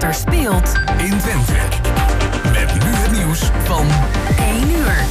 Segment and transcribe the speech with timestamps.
[0.00, 1.52] wat er speelt in Twente.
[2.52, 3.86] Met nu het nieuws van
[4.38, 5.04] 1 uur.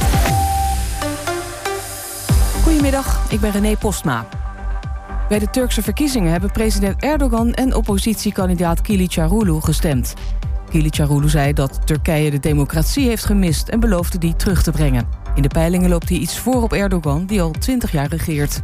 [2.62, 4.26] Goedemiddag, ik ben René Postma.
[5.28, 10.14] Bij de Turkse verkiezingen hebben president Erdogan en oppositiekandidaat Kılıçdaroğlu gestemd.
[10.72, 15.08] Kılıçdaroğlu zei dat Turkije de democratie heeft gemist en beloofde die terug te brengen.
[15.34, 18.60] In de peilingen loopt hij iets voor op Erdogan, die al 20 jaar regeert.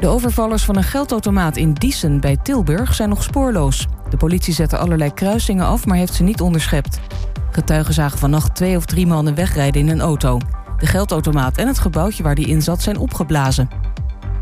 [0.00, 3.86] De overvallers van een geldautomaat in Diesen bij Tilburg zijn nog spoorloos.
[4.10, 7.00] De politie zette allerlei kruisingen af, maar heeft ze niet onderschept.
[7.50, 10.38] Getuigen zagen vannacht twee of drie mannen wegrijden in een auto.
[10.78, 13.68] De geldautomaat en het gebouwtje waar die in zat zijn opgeblazen.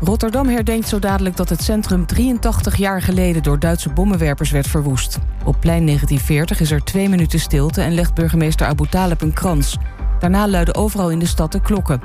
[0.01, 5.19] Rotterdam herdenkt zo dadelijk dat het centrum 83 jaar geleden door Duitse bommenwerpers werd verwoest.
[5.45, 9.77] Op plein 1940 is er twee minuten stilte en legt burgemeester Abu Talib een krans.
[10.19, 12.01] Daarna luiden overal in de stad de klokken.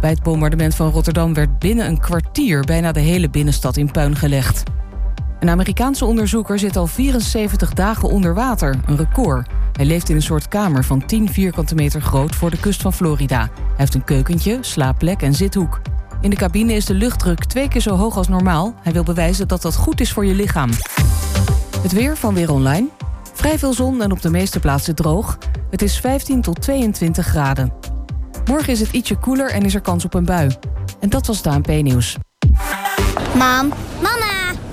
[0.00, 4.16] Bij het bombardement van Rotterdam werd binnen een kwartier bijna de hele binnenstad in puin
[4.16, 4.62] gelegd.
[5.40, 9.48] Een Amerikaanse onderzoeker zit al 74 dagen onder water, een record.
[9.72, 12.92] Hij leeft in een soort kamer van 10 vierkante meter groot voor de kust van
[12.92, 13.38] Florida.
[13.38, 15.80] Hij heeft een keukentje, slaapplek en zithoek.
[16.20, 18.74] In de cabine is de luchtdruk twee keer zo hoog als normaal.
[18.82, 20.70] Hij wil bewijzen dat dat goed is voor je lichaam.
[21.82, 22.88] Het weer van Weer Online.
[23.32, 25.38] Vrij veel zon en op de meeste plaatsen droog.
[25.70, 27.72] Het is 15 tot 22 graden.
[28.44, 30.50] Morgen is het ietsje koeler en is er kans op een bui.
[31.00, 32.16] En dat was het ANP-nieuws.
[33.34, 34.35] Mam, mama,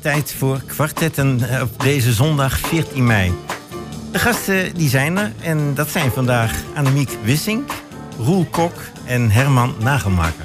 [0.00, 3.32] tijd voor kwartetten eh, op deze zondag 14 mei.
[4.12, 7.70] De gasten die zijn er en dat zijn vandaag Annemiek Wissink,
[8.18, 8.72] Roel Kok
[9.04, 10.44] en Herman Nagelmaker.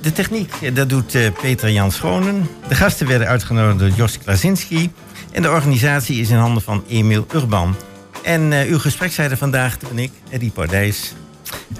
[0.00, 2.48] De techniek, eh, dat doet eh, Peter Jan Schonen.
[2.68, 4.92] De gasten werden uitgenodigd door Jos Klasinski.
[5.32, 7.76] En de organisatie is in handen van Emiel Urban.
[8.22, 11.14] En uh, uw gespreksleider vandaag ben ik, Eddie Pardijs.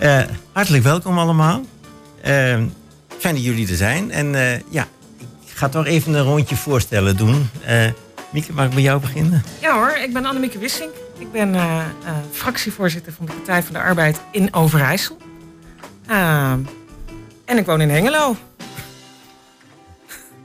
[0.02, 0.20] Uh,
[0.52, 1.64] hartelijk welkom allemaal.
[3.18, 4.10] Fijn dat jullie er zijn.
[4.10, 4.86] En ja,
[5.58, 7.50] ga toch even een rondje voorstellen doen.
[8.30, 9.42] Mieke, mag ik bij jou beginnen?
[9.60, 10.90] Ja hoor, ik ben Annemieke Wissink.
[11.18, 11.56] Ik ben
[12.32, 15.18] fractievoorzitter van de Partij van de Arbeid in Overijssel.
[17.44, 18.36] en ik woon in Hengelo.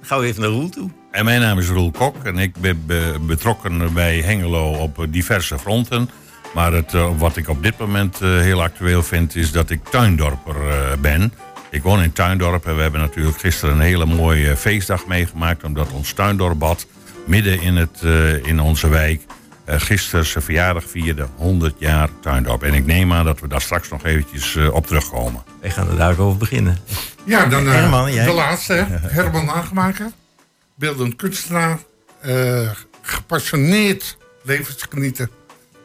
[0.02, 0.90] Gaan we even naar Roel toe.
[1.12, 2.86] En mijn naam is Roel Kok en ik ben
[3.28, 6.10] betrokken bij Hengelo op diverse fronten.
[6.54, 10.56] Maar het, wat ik op dit moment heel actueel vind is dat ik tuindorper
[11.02, 11.34] ben.
[11.74, 15.64] Ik woon in Tuindorp en we hebben natuurlijk gisteren een hele mooie feestdag meegemaakt.
[15.64, 16.88] Omdat ons tuindorpbad
[17.26, 18.02] midden in, het,
[18.44, 19.22] in onze wijk
[19.66, 22.64] gisteren zijn verjaardag vierde 100 jaar tuindorp.
[22.64, 25.44] En ik neem aan dat we daar straks nog eventjes op terugkomen.
[25.62, 26.78] Wij gaan er daarover beginnen.
[27.24, 28.26] Ja, dan Herman, jij?
[28.26, 28.86] de laatste.
[28.90, 30.12] Herman Nagemaker
[30.76, 31.80] beeldend kunstenaar,
[32.26, 32.70] uh,
[33.02, 35.30] gepassioneerd levensgenieten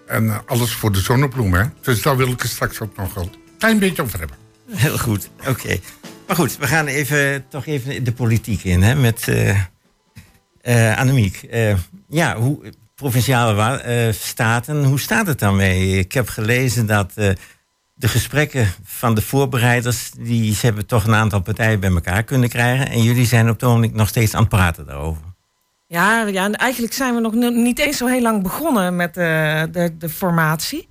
[0.06, 1.54] en uh, alles voor de zonnebloem.
[1.54, 1.64] Hè?
[1.80, 4.36] Dus daar wil ik het straks ook nog een klein beetje over hebben.
[4.70, 5.78] Heel goed, oké.
[6.26, 11.48] Maar goed, we gaan even, toch even de politiek in hè, met uh, Annemiek.
[12.08, 15.98] ja, hoe, provinciale staten, hoe staat het daarmee?
[15.98, 17.12] Ik heb gelezen dat
[17.98, 22.48] de gesprekken van de voorbereiders, die ze hebben toch een aantal partijen bij elkaar kunnen
[22.48, 22.88] krijgen.
[22.88, 25.22] En jullie zijn op het nog steeds aan het praten daarover.
[25.86, 29.94] Ja, ja en eigenlijk zijn we nog niet eens zo heel lang begonnen met de,
[29.98, 30.88] de formatie.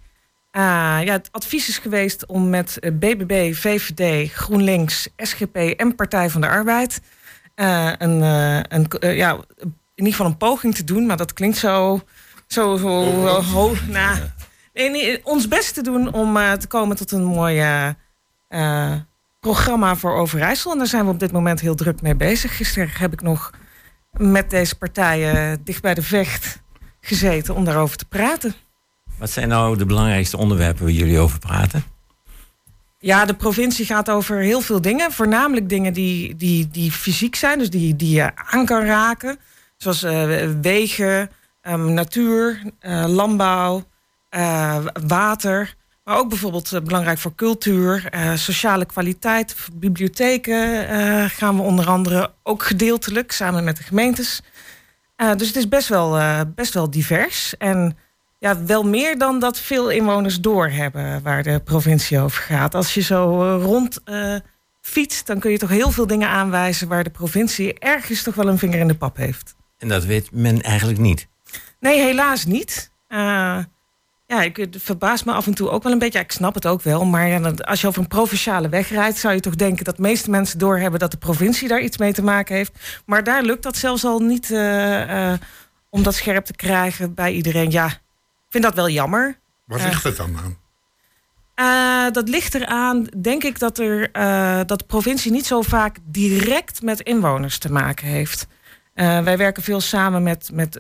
[0.58, 0.64] Uh,
[1.04, 6.48] ja, het advies is geweest om met BBB, VVD, GroenLinks, SGP en Partij van de
[6.48, 7.02] Arbeid
[7.56, 11.58] uh, een, uh, een ja, in ieder geval een poging te doen, maar dat klinkt
[11.58, 12.02] zo,
[12.48, 13.04] zo, zo
[13.42, 13.88] hoog.
[13.88, 14.18] Nou,
[14.74, 17.64] nee, ons best te doen om te komen tot een mooi
[19.40, 20.72] programma voor Overijssel.
[20.72, 22.58] En daar zijn we op dit moment heel druk mee bezig.
[22.58, 23.52] Gisteren heb ik nog
[24.12, 26.62] met deze partijen dicht bij de vecht
[27.02, 28.56] gezeten om daarover te praten.
[29.18, 31.84] Wat zijn nou de belangrijkste onderwerpen waar jullie over praten?
[33.00, 35.12] Ja, de provincie gaat over heel veel dingen.
[35.12, 39.40] Voornamelijk dingen die, die, die fysiek zijn, dus die, die je aan kan raken.
[39.78, 41.30] Zoals uh, wegen,
[41.64, 43.84] um, natuur, uh, landbouw,
[44.32, 44.78] uh,
[45.08, 45.76] water.
[46.08, 51.88] Maar ook bijvoorbeeld eh, belangrijk voor cultuur, eh, sociale kwaliteit, bibliotheken eh, gaan we onder
[51.88, 54.42] andere ook gedeeltelijk samen met de gemeentes.
[55.16, 57.58] Eh, dus het is best wel, eh, best wel divers.
[57.58, 57.98] En
[58.40, 62.76] ja, wel meer dan dat veel inwoners doorhebben waar de provincie over gaat.
[62.76, 64.36] Als je zo eh, rond eh,
[64.82, 68.48] fietst, dan kun je toch heel veel dingen aanwijzen waar de provincie ergens toch wel
[68.48, 69.56] een vinger in de pap heeft.
[69.78, 71.28] En dat weet men eigenlijk niet.
[71.80, 72.92] Nee, helaas niet.
[73.08, 73.58] Eh,
[74.28, 76.18] ja, ik, het verbaast me af en toe ook wel een beetje.
[76.18, 77.06] Ja, ik snap het ook wel.
[77.06, 79.18] Maar ja, als je over een provinciale weg rijdt...
[79.18, 81.00] zou je toch denken dat de meeste mensen doorhebben...
[81.00, 82.72] dat de provincie daar iets mee te maken heeft.
[83.06, 84.52] Maar daar lukt dat zelfs al niet
[85.90, 87.72] om dat scherp te krijgen bij iedereen.
[87.72, 88.00] Ja,
[88.50, 89.40] vind dat wel jammer.
[89.66, 90.58] Wat ligt het dan aan?
[91.58, 95.98] Eh, dat ligt eraan, denk ik, dat, er, eh, dat de provincie niet zo vaak
[96.04, 98.48] direct met inwoners te maken heeft.
[98.94, 100.80] Eh, wij werken veel samen met, met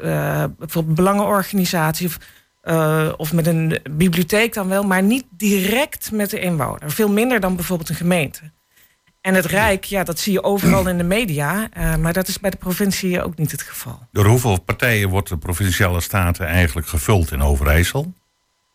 [0.58, 2.18] bijvoorbeeld belangenorganisaties
[2.64, 6.92] of, of met een bibliotheek dan wel, maar niet direct met de inwoner.
[6.92, 8.52] Veel minder dan bijvoorbeeld een gemeente.
[9.28, 12.40] En het Rijk, ja, dat zie je overal in de media, eh, maar dat is
[12.40, 14.00] bij de provincie ook niet het geval.
[14.12, 18.14] Door hoeveel partijen wordt de provinciale staten eigenlijk gevuld in Overijssel?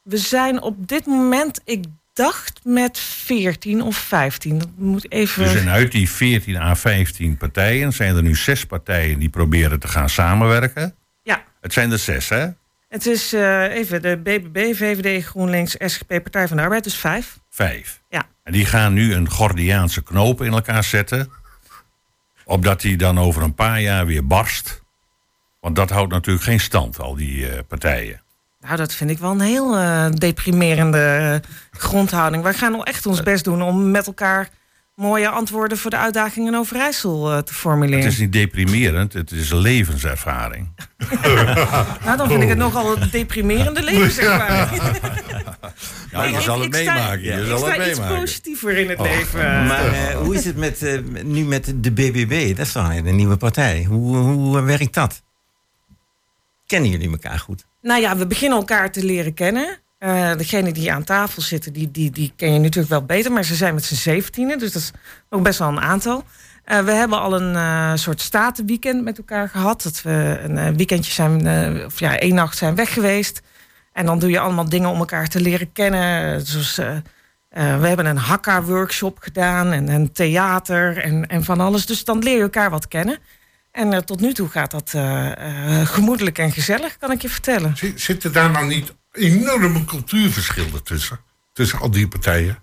[0.02, 4.58] We zijn op dit moment, ik dacht met 14 of 15.
[4.58, 5.43] Dat moet even.
[5.43, 9.81] Dus en uit die 14 à 15 partijen zijn er nu zes partijen die proberen
[9.81, 10.94] te gaan samenwerken.
[11.22, 12.46] Ja, Het zijn er zes, hè?
[12.88, 17.38] het is eh, even de BBB, VVD, GroenLinks, SGP, Partij van de Arbeid, dus vijf.
[17.50, 18.00] Vijf.
[18.08, 18.26] Ja.
[18.42, 21.30] En die gaan nu een Gordiaanse knoop in elkaar zetten.
[22.44, 24.82] Opdat die dan over een paar jaar weer barst.
[25.60, 28.20] Want dat houdt natuurlijk geen stand, al die eh, partijen.
[28.60, 32.42] Nou, dat vind ik wel een heel eh, deprimerende eh, grondhouding.
[32.42, 34.48] Wij gaan nog echt ons best doen om met elkaar
[35.02, 38.04] mooie antwoorden voor de uitdagingen in Overijssel eh, te formuleren.
[38.04, 40.69] Het is niet deprimerend, het is levenservaring.
[42.04, 44.82] Nou, dan vind ik het nogal een deprimerende levenservaring.
[46.12, 47.22] Ja, je Ik- zal het ik sta- meemaken.
[47.22, 48.20] Je Ik zal sta het iets meemaken.
[48.20, 49.04] positiever in het Oh.
[49.04, 49.40] leven.
[49.66, 52.56] Maar eh, hoe is het met, eh, nu met de BBB?
[52.56, 53.84] Dat is dan een nieuwe partij.
[53.84, 55.22] Hoe, hoe werkt dat?
[56.66, 57.66] Kennen jullie elkaar goed?
[57.82, 59.78] Nou ja, we beginnen elkaar te leren kennen.
[60.02, 63.32] Eh degene die aan tafel zitten, die, die, die ken je natuurlijk wel beter.
[63.32, 64.90] Maar ze zijn met z'n zeventienen, dus dat is
[65.31, 66.25] nog best wel een aantal.
[66.64, 69.82] Eh, we hebben al een eh, soort statenweekend met elkaar gehad.
[69.82, 73.40] Dat we een weekendje zijn, of ja, één nacht zijn weg geweest.
[73.93, 76.40] En dan doe je allemaal dingen om elkaar te leren kennen.
[76.46, 76.76] Zoals,
[77.50, 81.87] we hebben een hakka-workshop gedaan en een theater en, en van alles.
[81.87, 83.19] Dus dan leer je elkaar wat kennen.
[83.72, 84.94] En tot nu toe gaat dat
[85.88, 87.76] gemoedelijk en gezellig, kan ik je vertellen.
[87.76, 91.20] Zit- Zitten daar nou niet enorme cultuurverschillen tussen?
[91.52, 92.58] Tussen al die partijen?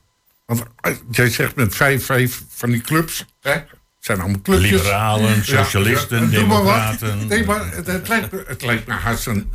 [0.46, 0.64] Want
[1.12, 3.52] jij zegt met vijf, vijf van die clubs, hè?
[3.52, 3.68] Het
[4.00, 4.72] zijn allemaal clubjes.
[4.72, 7.28] Liberalen, socialisten, maar democraten.
[7.28, 9.52] Nee, maar het, het, lijkt, me- het lijkt me haast een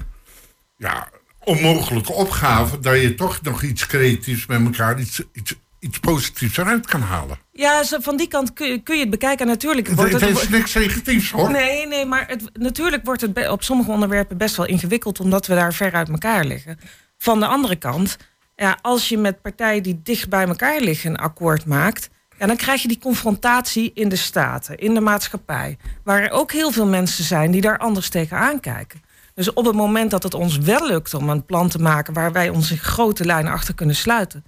[0.77, 1.09] ja,
[1.39, 2.79] onmogelijke opgave...
[2.81, 5.55] dat je toch nog iets creatiefs met elkaar, iets, iets,
[5.85, 7.39] iets positiefs eruit kan halen.
[7.53, 9.47] Ja, van die kant kun je, het bekijken.
[9.47, 11.51] Natuurlijk wordt het het, is niks negatiefs, hoor.
[11.51, 15.55] Nee, nee, maar het, natuurlijk wordt het op sommige onderwerpen best wel ingewikkeld, omdat we
[15.55, 16.79] daar ver uit elkaar liggen.
[17.19, 18.17] Van de andere kant,
[18.57, 22.57] ja, als je met partijen die dicht bij elkaar liggen een akkoord maakt, ja, dan
[22.57, 26.87] krijg je die confrontatie in de staten, in de maatschappij, waar er ook heel veel
[26.87, 29.03] mensen zijn die daar anders tegenaan kijken.
[29.35, 32.33] Dus op het moment dat het ons wel lukt om een plan te maken waar
[32.33, 34.45] wij ons in grote lijnen achter kunnen sluiten,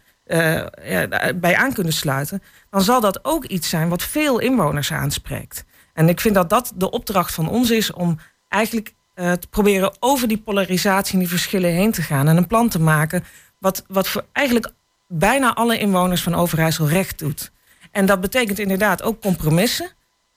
[0.85, 5.65] ja, bij aan kunnen sluiten, dan zal dat ook iets zijn wat veel inwoners aanspreekt.
[5.93, 9.97] En ik vind dat dat de opdracht van ons is om eigenlijk eh, te proberen
[10.01, 13.25] over die polarisatie en die verschillen heen te gaan en een plan te maken
[13.59, 14.73] wat, wat voor eigenlijk
[15.09, 17.53] bijna alle inwoners van Overijssel recht doet.
[17.91, 19.91] En dat betekent inderdaad ook compromissen.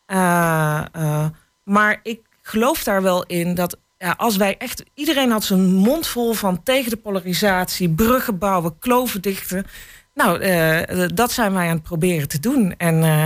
[0.05, 1.25] Eh,
[1.63, 4.83] maar ik geloof daar wel in dat ja, als wij echt.
[4.93, 9.65] Iedereen had zijn mond vol van tegen de polarisatie, bruggen bouwen, kloven dichten.
[10.13, 12.73] Nou, eh, dat zijn wij aan het proberen te doen.
[12.77, 13.25] En eh,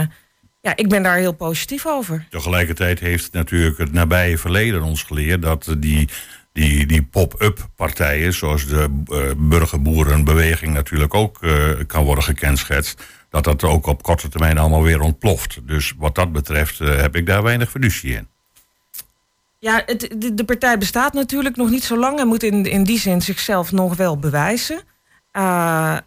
[0.61, 2.25] ja, ik ben daar heel positief over.
[2.29, 6.09] Tegelijkertijd heeft natuurlijk het nabije verleden ons geleerd dat die,
[6.53, 11.39] die, die pop-up partijen, zoals de eh, burgerboerenbeweging natuurlijk ook
[11.87, 15.59] kan worden gekenschetst, dat dat ook op korte termijn allemaal weer ontploft.
[15.67, 18.31] Dus wat dat betreft heb ik daar weinig fiducie in.
[19.63, 22.83] Ja, het, de, de partij bestaat natuurlijk nog niet zo lang en moet in, in
[22.83, 24.75] die zin zichzelf nog wel bewijzen.
[25.37, 25.97] Uh,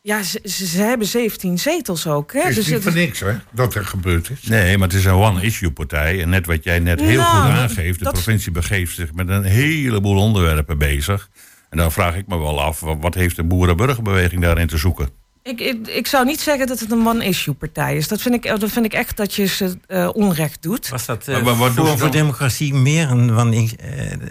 [0.00, 2.32] ja, ze, ze, ze, hebben 17 zetels ook.
[2.32, 2.38] Hè?
[2.40, 4.42] Het is dus niet het, voor niks, hè, dat er gebeurd is.
[4.42, 6.22] Nee, maar het is een one-issue-partij.
[6.22, 9.28] En net wat jij net heel Nou, goed aangeeft, de dat- provincie begeeft zich met
[9.28, 11.28] een heleboel onderwerpen bezig.
[11.70, 15.08] En dan vraag ik me wel af, wa- wat heeft de boerenburgerbeweging daarin te zoeken?
[15.44, 18.08] Ik, ik, ik zou niet zeggen dat het een one-issue partij is.
[18.08, 20.88] Dat vind, ik, dat vind ik echt dat je ze uh, onrecht doet.
[20.88, 23.68] Was dat uh, maar, Forum voor Democratie meer een van uh,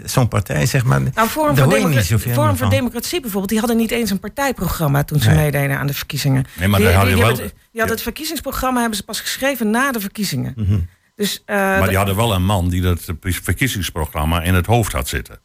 [0.04, 1.00] zo'n partij, zeg maar?
[1.14, 5.20] Nou, Forum, voor, Democra Forum voor Democratie bijvoorbeeld, die hadden niet eens een partijprogramma toen
[5.20, 5.36] ze nee.
[5.36, 6.44] meededen aan de verkiezingen.
[6.58, 7.34] Nee, maar die, die, wel...
[7.34, 10.52] die hadden het verkiezingsprogramma hebben ze pas geschreven na de verkiezingen.
[10.56, 10.88] Mm -hmm.
[11.16, 15.40] dus, maar die hadden wel een man die dat verkiezingsprogramma in het hoofd had zitten.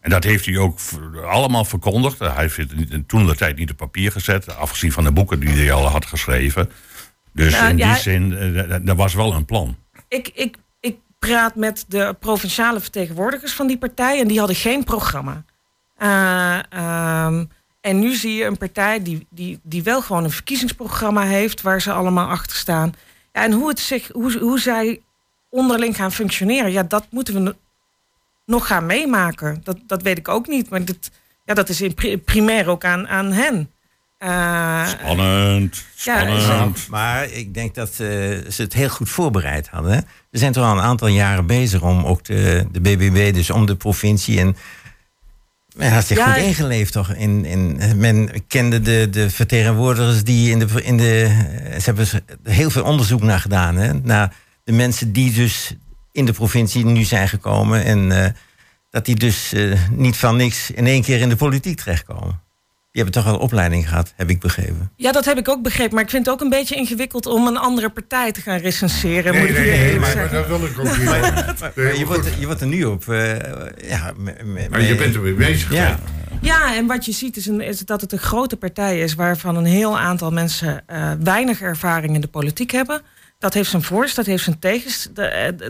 [0.00, 0.78] En dat heeft hij ook
[1.24, 2.18] allemaal verkondigd.
[2.18, 5.48] Hij heeft het toen de tijd niet op papier gezet, afgezien van de boeken die
[5.48, 6.70] hij al had geschreven.
[7.32, 8.32] Dus nou, in die zin,
[8.86, 9.76] er was wel een plan.
[10.08, 14.84] Ik, ik, ik praat met de provinciale vertegenwoordigers van die partij en die hadden geen
[14.84, 15.44] programma.
[16.02, 17.50] Uh, um,
[17.80, 21.80] en nu zie je een partij die, die, die wel gewoon een verkiezingsprogramma heeft waar
[21.80, 22.92] ze allemaal achter staan.
[23.32, 25.00] Ja, en hoe, het zich, hoe, hoe zij
[25.50, 27.56] onderling gaan functioneren, ja, dat moeten we
[28.48, 29.60] nog gaan meemaken.
[29.62, 30.70] Dat, dat weet ik ook niet.
[30.70, 31.10] Maar dat,
[31.44, 33.70] ja, dat is in primair ook aan, aan hen.
[34.18, 36.42] Uh, spannend, spannend.
[36.42, 37.98] Ja, maar ik denk dat uh,
[38.48, 40.06] ze het heel goed voorbereid hadden.
[40.30, 43.66] We zijn toch al een aantal jaren bezig om ook de, de BBB, dus om
[43.66, 44.40] de provincie.
[44.40, 44.56] En
[45.76, 47.14] men had zich ja, goed ingeleefd toch?
[47.14, 51.28] In, in, men kende de, de vertegenwoordigers die in de, in de...
[51.78, 52.06] Ze hebben
[52.42, 53.76] heel veel onderzoek naar gedaan.
[53.76, 53.92] Hè?
[53.92, 55.74] Naar de mensen die dus
[56.18, 57.84] in de provincie nu zijn gekomen.
[57.84, 58.26] En uh,
[58.90, 62.46] dat die dus uh, niet van niks in één keer in de politiek terechtkomen.
[62.92, 64.90] Die hebben toch wel opleiding gehad, heb ik begrepen.
[64.96, 65.94] Ja, dat heb ik ook begrepen.
[65.94, 69.32] Maar ik vind het ook een beetje ingewikkeld om een andere partij te gaan recenseren.
[69.32, 71.04] Nee, nee, nee, maar, maar, dat wil ik ook niet.
[71.04, 73.04] maar, je, wordt, je wordt er nu op.
[73.04, 73.36] Uh,
[73.88, 74.12] ja,
[74.70, 75.72] maar je bent er weer bezig.
[75.72, 75.98] Ja.
[76.40, 79.56] Ja, en wat je ziet is, een, is, dat het een grote partij is waarvan
[79.56, 83.02] een heel aantal mensen uh, weinig ervaring in de politiek hebben.
[83.38, 85.08] Dat heeft zijn voor's, dat heeft zijn tegens,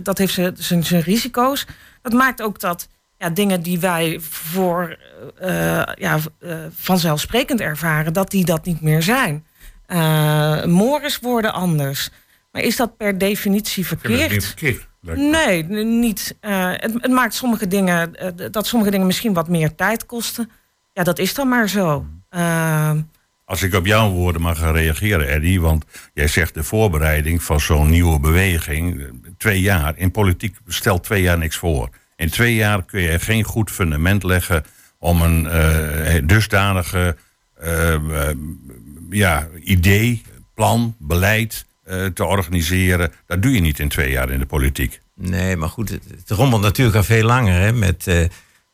[0.02, 1.66] dat heeft zijn, zijn, zijn risico's.
[2.02, 4.98] Dat maakt ook dat ja, dingen die wij voor
[5.42, 9.46] uh, ja, uh, vanzelfsprekend ervaren, dat die dat niet meer zijn.
[9.86, 12.10] Uh, mores worden anders.
[12.52, 14.30] Maar is dat per definitie verkeerd?
[14.30, 16.36] Niet verkeerd nee, niet.
[16.40, 18.12] Het, het, maakt sommige dingen,
[18.50, 20.50] dat sommige dingen misschien wat meer tijd kosten.
[20.92, 22.06] Ja, dat is dan maar zo.
[23.48, 27.60] Als ik op jouw woorden mag gaan reageren, Eddie, want jij zegt de voorbereiding van
[27.60, 31.88] zo'n nieuwe beweging, twee jaar, in politiek stelt twee jaar niks voor.
[32.16, 34.64] In twee jaar kun je geen goed fundament leggen
[34.98, 37.16] om een uh, dusdanige
[39.10, 40.22] ja, idee,
[40.54, 41.66] plan, beleid
[42.14, 43.12] te organiseren.
[43.26, 45.00] Dat doe je niet in twee jaar in de politiek.
[45.14, 48.06] Nee, maar goed, het, het rommelt natuurlijk al veel langer hè, met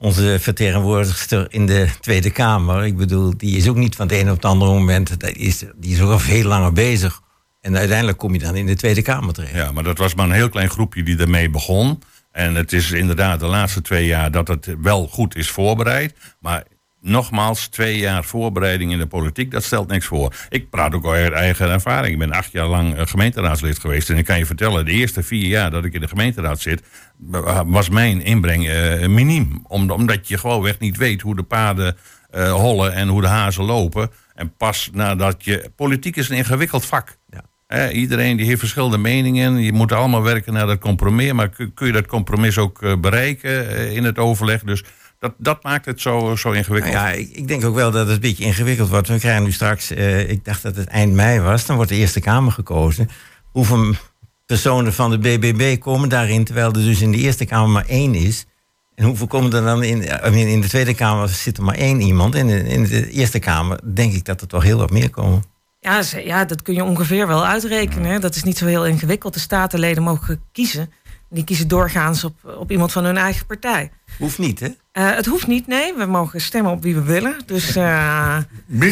[0.04, 2.84] onze vertegenwoordigster in de Tweede Kamer.
[2.84, 5.20] Ik bedoel, die is ook niet van het een op het andere moment.
[5.20, 7.20] Die is, die is ook al veel langer bezig.
[7.60, 9.54] En uiteindelijk kom je dan in de Tweede Kamer terecht.
[9.54, 12.02] Ja, maar dat was maar een heel klein groepje die ermee begon.
[12.32, 16.14] En het is inderdaad de laatste twee jaar dat het wel goed is voorbereid.
[16.40, 16.64] Maar
[17.04, 20.34] nogmaals, twee jaar voorbereiding in de politiek, dat stelt niks voor.
[20.48, 22.12] Ik praat ook uit eigen ervaring.
[22.12, 24.10] Ik ben acht jaar lang gemeenteraadslid geweest.
[24.10, 26.82] En ik kan je vertellen, de eerste vier jaar dat ik in de gemeenteraad zit,
[27.66, 29.64] was mijn inbreng uh, miniem.
[29.68, 31.96] omdat je gewoonweg niet weet hoe de paden
[32.34, 34.10] uh, hollen en hoe de hazen lopen.
[34.34, 35.70] En pas nadat je.
[35.76, 37.16] Politiek is een ingewikkeld vak.
[37.30, 37.42] Ja
[37.92, 39.56] iedereen die heeft verschillende meningen.
[39.56, 41.32] Je moet allemaal werken naar dat compromis.
[41.32, 44.62] Maar kun je dat compromis ook bereiken in het overleg?
[44.62, 44.84] Dus
[45.18, 46.94] dat, dat maakt het zo, zo ingewikkeld.
[46.94, 49.08] Nou ja, ik, ik, denk ook wel dat het een beetje ingewikkeld wordt.
[49.08, 51.96] We krijgen nu straks, uh, ik dacht dat het eind mei was, dan wordt de
[51.96, 53.08] Eerste Kamer gekozen.
[53.50, 53.94] Hoeveel
[54.46, 58.14] personen van de BBB komen daarin, terwijl er dus in de Eerste Kamer maar één
[58.14, 58.46] is?
[58.94, 60.02] En hoeveel komen er dan in,
[60.32, 62.34] in de Tweede Kamer zit er maar één iemand.
[62.34, 65.44] En in, in de Eerste Kamer denk ik dat er toch heel wat meer komen.
[65.80, 68.20] Ja, ja, dat kun je ongeveer wel uitrekenen.
[68.20, 69.34] Dat is niet zo heel ingewikkeld.
[69.34, 70.92] De statenleden mogen kiezen.
[71.30, 73.90] Die kiezen doorgaans op, op iemand van hun eigen partij.
[74.18, 74.68] Hoeft niet, hè?
[74.98, 75.94] Uh, het hoeft niet, nee.
[75.94, 77.36] We mogen stemmen op wie we willen.
[77.46, 77.76] Dus.
[77.76, 78.38] Uh,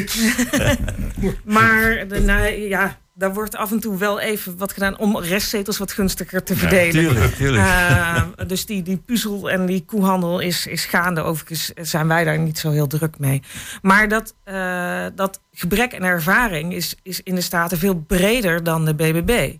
[1.44, 5.78] maar de, nou, ja, daar wordt af en toe wel even wat gedaan om restzetels
[5.78, 7.02] wat gunstiger te verdelen.
[7.02, 7.66] Ja, tuurlijk, tuurlijk.
[7.66, 11.20] Uh, dus die, die puzzel en die koehandel is, is gaande.
[11.20, 13.42] Overigens zijn wij daar niet zo heel druk mee.
[13.82, 18.84] Maar dat, uh, dat gebrek aan ervaring is, is in de Staten veel breder dan
[18.84, 19.56] de BBB.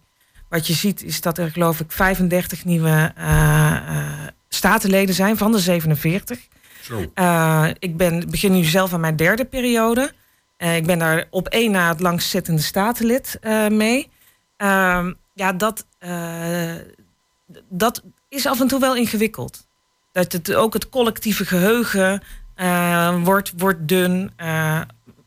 [0.48, 3.76] Wat je ziet is dat er geloof ik 35 nieuwe uh,
[4.54, 6.48] statenleden zijn van de 47.
[6.82, 6.98] Zo.
[7.78, 10.12] ik ben, begin nu zelf aan mijn derde periode.
[10.62, 14.10] Uh, ik ben daar op één na het langstzittende statenlid uh, mee.
[14.58, 15.86] Uh, ja, dat,
[17.68, 19.66] dat is af en toe wel ingewikkeld.
[20.12, 22.22] Dat het, ook het collectieve geheugen
[23.24, 24.32] wordt, wordt dun.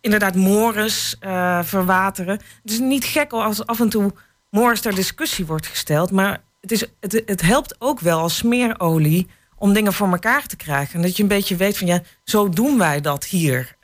[0.01, 1.15] inderdaad, mores
[1.61, 2.39] verwateren.
[2.61, 4.13] Het is niet gek als af en toe
[4.49, 6.11] mores ter discussie wordt gesteld.
[6.11, 10.55] Maar het, is, het, het helpt ook wel als smeerolie om dingen voor elkaar te
[10.55, 10.95] krijgen.
[10.95, 13.75] En dat je een beetje weet van ja, zo doen wij dat hier.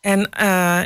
[0.00, 0.80] En uh,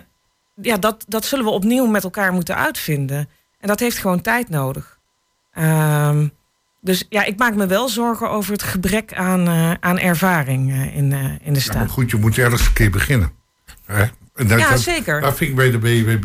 [0.63, 3.29] ja, dat, dat zullen we opnieuw met elkaar moeten uitvinden.
[3.61, 4.99] En dat heeft gewoon tijd nodig.
[5.53, 6.29] Ehm,
[6.81, 10.97] dus ja, ik maak me wel zorgen over het gebrek aan, eh, aan ervaring eh,
[10.97, 13.33] in, eh, in de Ja, maar goed, je moet ergens een keer beginnen.
[13.85, 14.03] Hè?
[14.35, 15.21] En dat- Ja, dat- zeker.
[15.21, 16.23] Dat vind ik bij de BWB.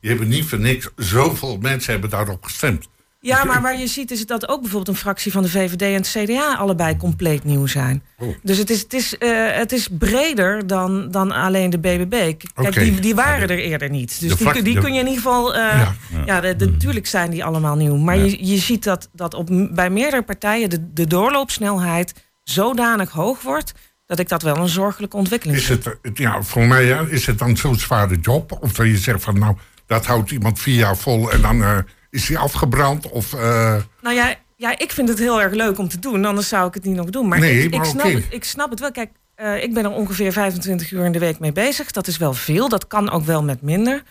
[0.00, 0.88] Die hebben niet voor niks.
[0.96, 2.88] Zoveel mensen hebben daarop gestemd.
[3.22, 5.92] Ja, maar waar je ziet is dat ook bijvoorbeeld een fractie van de VVD en
[5.92, 8.02] het CDA allebei compleet nieuw zijn.
[8.18, 8.28] Oh.
[8.42, 12.32] Dus het is, het is, eh, het is breder dan, dan alleen de BBB.
[12.54, 14.20] Kijk, die, die waren er eerder niet.
[14.20, 15.54] Dus die, die kun je in ieder geval.
[15.54, 15.88] eh,
[16.26, 16.40] Ja.
[16.40, 17.96] de- natuurlijk zijn die allemaal nieuw.
[17.96, 23.42] Maar je, je ziet dat, dat op, bij meerdere partijen de, de doorloopsnelheid zodanig hoog
[23.42, 23.72] wordt.
[24.06, 25.84] dat ik dat wel een zorgelijke ontwikkeling Is vind.
[25.84, 28.58] het, ja, voor mij ja, is het dan zo'n zware job?
[28.60, 31.78] Of dat je zegt van nou, dat houdt iemand vier jaar vol en dan eh,
[32.10, 33.10] is hij afgebrand?
[33.10, 36.24] Of, eh, Nou ja, ja, ik vind het heel erg leuk om te doen.
[36.24, 37.28] Anders zou ik het niet nog doen.
[37.28, 38.92] Maar, Nee, ik, maar ik, snap, het, ik snap het wel.
[38.92, 41.90] Kijk, eh, ik ben er ongeveer 25 uur in de week mee bezig.
[41.90, 42.68] Dat is wel veel.
[42.68, 44.02] Dat kan ook wel met minder.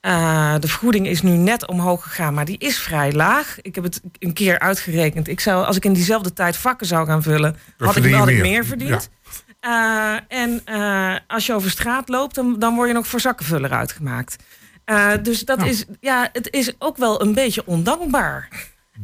[0.00, 3.60] Eh, de vergoeding is nu net omhoog gegaan, maar die is vrij laag.
[3.62, 5.28] Ik heb het een keer uitgerekend.
[5.28, 8.40] Ik zou, als ik in diezelfde tijd vakken zou gaan vullen, had ik, meer.
[8.40, 9.10] meer verdiend.
[10.28, 10.62] En
[11.26, 14.36] als je over straat loopt, dan, dan word je nog voor zakkenvuller uitgemaakt.
[14.86, 15.70] Eh, dus dat Nou.
[15.70, 18.48] is, ja, het is ook wel een beetje ondankbaar.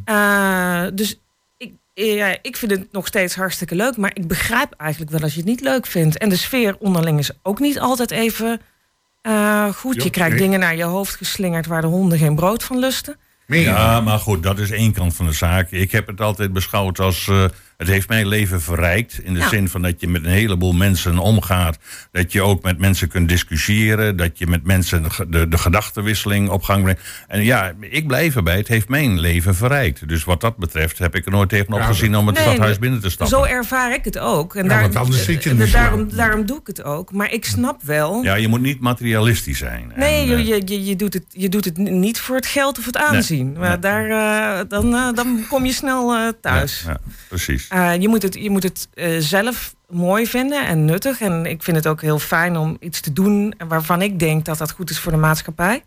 [0.04, 1.20] Eh, dus
[1.56, 5.32] ik, ja, ik vind het nog steeds hartstikke leuk, maar ik begrijp eigenlijk wel als
[5.32, 6.18] je het niet leuk vindt.
[6.18, 8.60] En de sfeer onderling is ook niet altijd even
[9.22, 10.02] eh, goed.
[10.02, 10.42] Je krijgt nee.
[10.42, 13.16] dingen naar je hoofd geslingerd waar de honden geen brood van lusten.
[13.46, 15.70] Ja, maar goed, dat is één kant van de zaak.
[15.70, 17.30] Ik heb het altijd beschouwd als.
[17.82, 19.18] Het heeft mijn leven verrijkt.
[19.22, 19.48] In de Ja.
[19.48, 21.78] zin van dat je met een heleboel mensen omgaat.
[22.12, 24.16] Dat je ook met mensen kunt discussiëren.
[24.16, 27.00] Dat je met mensen de, de, gedachtenwisseling op gang brengt.
[27.28, 28.56] En ja, ik blijf erbij.
[28.56, 30.08] Het heeft mijn leven verrijkt.
[30.08, 32.78] Dus wat dat betreft heb ik er nooit tegenop Ja, gezien om het Nee, stadhuis
[32.78, 33.38] binnen te stappen.
[33.38, 34.54] Zo ervaar ik het ook.
[34.54, 36.16] En Ja, want anders zit je in de daarom, sla.
[36.16, 37.12] daarom doe ik het ook.
[37.12, 38.22] Maar ik snap wel.
[38.22, 39.92] Ja, je moet niet materialistisch zijn.
[39.96, 42.46] Nee, En, je, eh, je, je, je doet het, je doet het niet voor het
[42.46, 43.52] geld of het aanzien.
[43.52, 43.78] Maar nee.
[43.78, 44.08] daar,
[44.60, 46.82] eh, dan, eh, dan kom je snel thuis.
[46.86, 47.68] ja, ja, precies.
[47.72, 51.20] Eh, je moet het, je moet het eh, zelf mooi vinden en nuttig.
[51.20, 54.58] En ik vind het ook heel fijn om iets te doen waarvan ik denk dat
[54.58, 55.82] dat goed is voor de maatschappij.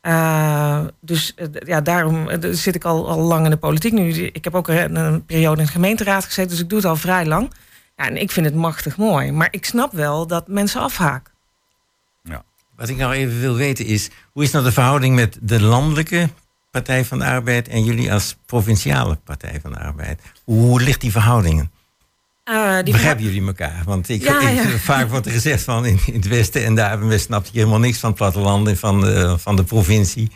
[0.00, 4.12] Eh, dus ja, daarom zit ik al, al lang in de politiek nu.
[4.12, 7.26] Ik heb ook een, periode in de gemeenteraad gezeten, dus ik doe het al vrij
[7.26, 7.50] lang.
[7.96, 9.32] Ja, en ik vind het machtig mooi.
[9.32, 11.32] Maar ik snap wel dat mensen afhaken.
[12.76, 16.28] Wat ik nou even wil weten is, hoe is nou de verhouding met de landelijke
[16.72, 20.20] Partij van de Arbeid en jullie als provinciale Partij van de Arbeid?
[20.44, 21.70] Hoe ligt die verhoudingen?
[22.44, 23.82] Eh, die Begrijpen jullie elkaar?
[23.84, 24.68] Want ik, Ja, ik- ja.
[24.92, 27.78] vaak wordt er gezegd van in, in het Westen en daar we snapt je helemaal
[27.78, 30.30] niks van het platteland en van de, van de provincie.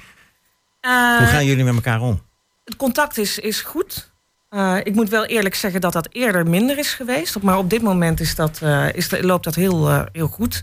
[0.80, 2.20] Eh, Hoe gaan jullie met elkaar om?
[2.64, 4.12] Het contact is, is goed.
[4.48, 7.42] Eh, ik moet wel eerlijk zeggen dat dat eerder minder is geweest.
[7.42, 10.62] Maar op dit moment is dat, eh, is loopt dat heel, eh, heel goed.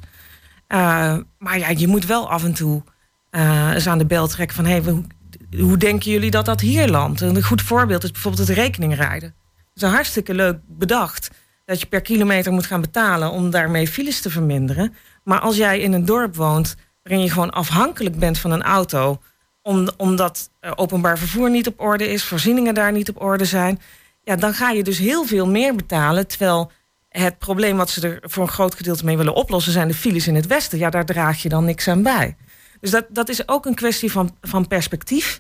[0.68, 2.84] Eh, maar ja, je moet wel af en toe
[3.30, 4.66] eh, eens aan de bel trekken van...
[4.66, 4.84] Hey,
[5.60, 7.22] hoe, denken jullie dat dat hier landt?
[7.22, 9.36] Een goed voorbeeld is bijvoorbeeld het rekeningrijden.
[9.58, 11.30] Het is een hartstikke leuk bedacht
[11.66, 13.32] dat je per kilometer moet gaan betalen...
[13.32, 14.94] om daarmee files te verminderen.
[15.24, 19.22] Maar als jij in een dorp woont waarin je gewoon afhankelijk bent van een auto...
[19.66, 23.82] Om, omdat openbaar vervoer niet op orde is, voorzieningen daar niet op orde zijn...
[24.24, 26.28] Ja, dan ga je dus heel veel meer betalen...
[26.28, 26.72] terwijl
[27.10, 29.72] het probleem wat ze er voor een groot gedeelte mee willen oplossen...
[29.72, 30.78] zijn de files in het westen.
[30.78, 32.36] Ja, daar draag je dan niks aan bij.
[32.84, 35.40] Dus dat, dat is ook een kwestie van, van perspectief.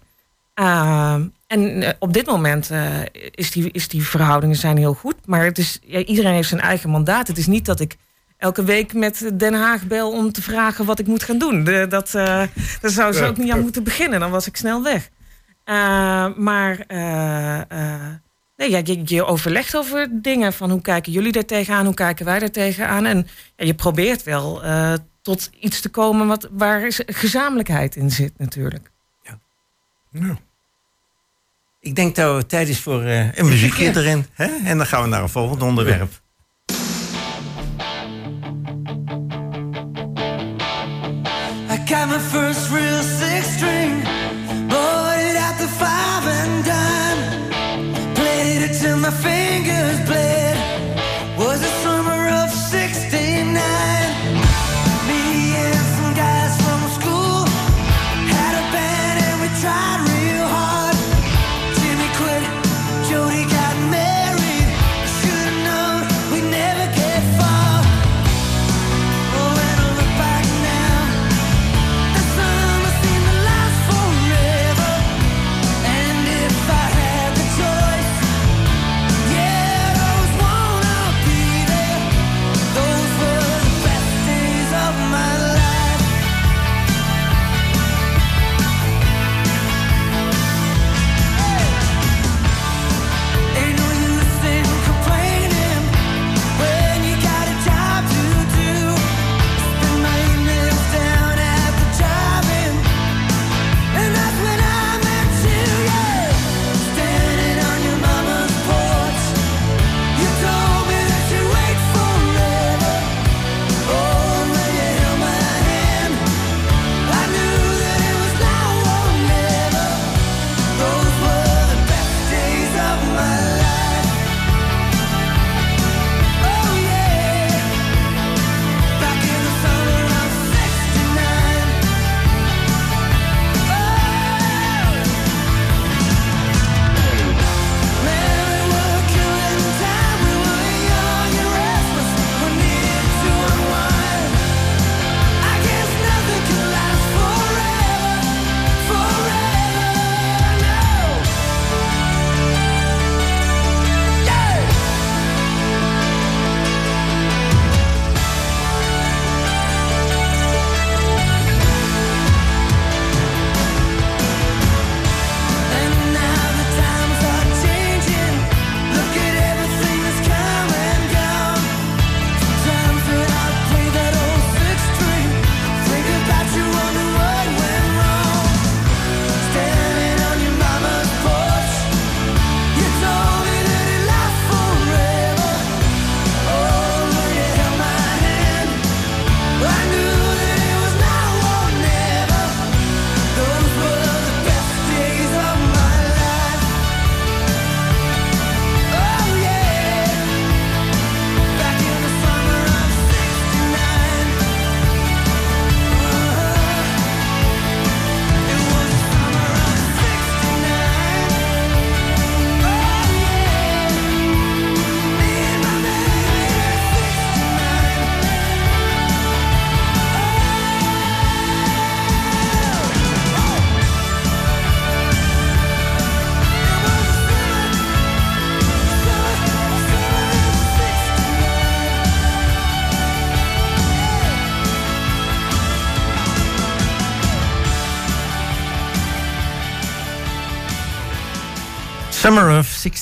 [0.59, 1.13] Uh,
[1.47, 2.99] en uh, op dit moment uh,
[3.31, 5.15] is, die, is die verhoudingen zijn heel goed.
[5.25, 7.27] Maar het is, ja, iedereen heeft zijn eigen mandaat.
[7.27, 7.95] Het is niet dat ik
[8.37, 11.63] elke week met Den Haag bel om te vragen wat ik moet gaan doen.
[11.63, 12.43] De, dat, uh,
[12.81, 14.19] daar zou ze ook niet aan moeten beginnen.
[14.19, 15.09] Dan was ik snel weg.
[15.65, 16.85] Uh, maar
[18.55, 20.53] nee, ja, je, je, overlegt over dingen.
[20.53, 21.85] Van hoe kijken jullie daar tegenaan?
[21.85, 23.05] Hoe kijken wij daar tegenaan?
[23.05, 24.61] En ja, je probeert wel
[25.21, 28.91] tot iets te komen wat, waar gezamenlijkheid in zit natuurlijk.
[30.13, 30.19] Ja.
[30.19, 30.37] Nou.
[31.79, 33.95] Ik denk dat het tijd is voor uh, een muziekje ja.
[33.95, 34.25] erin.
[34.33, 34.47] Hè?
[34.63, 36.21] En dan gaan we naar een volgend onderwerp.
[41.69, 43.82] I got my first real six string,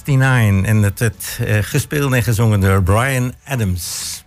[0.06, 0.70] 69.
[0.70, 4.24] En het werd eh, gespeeld en gezongen door Brian Adams.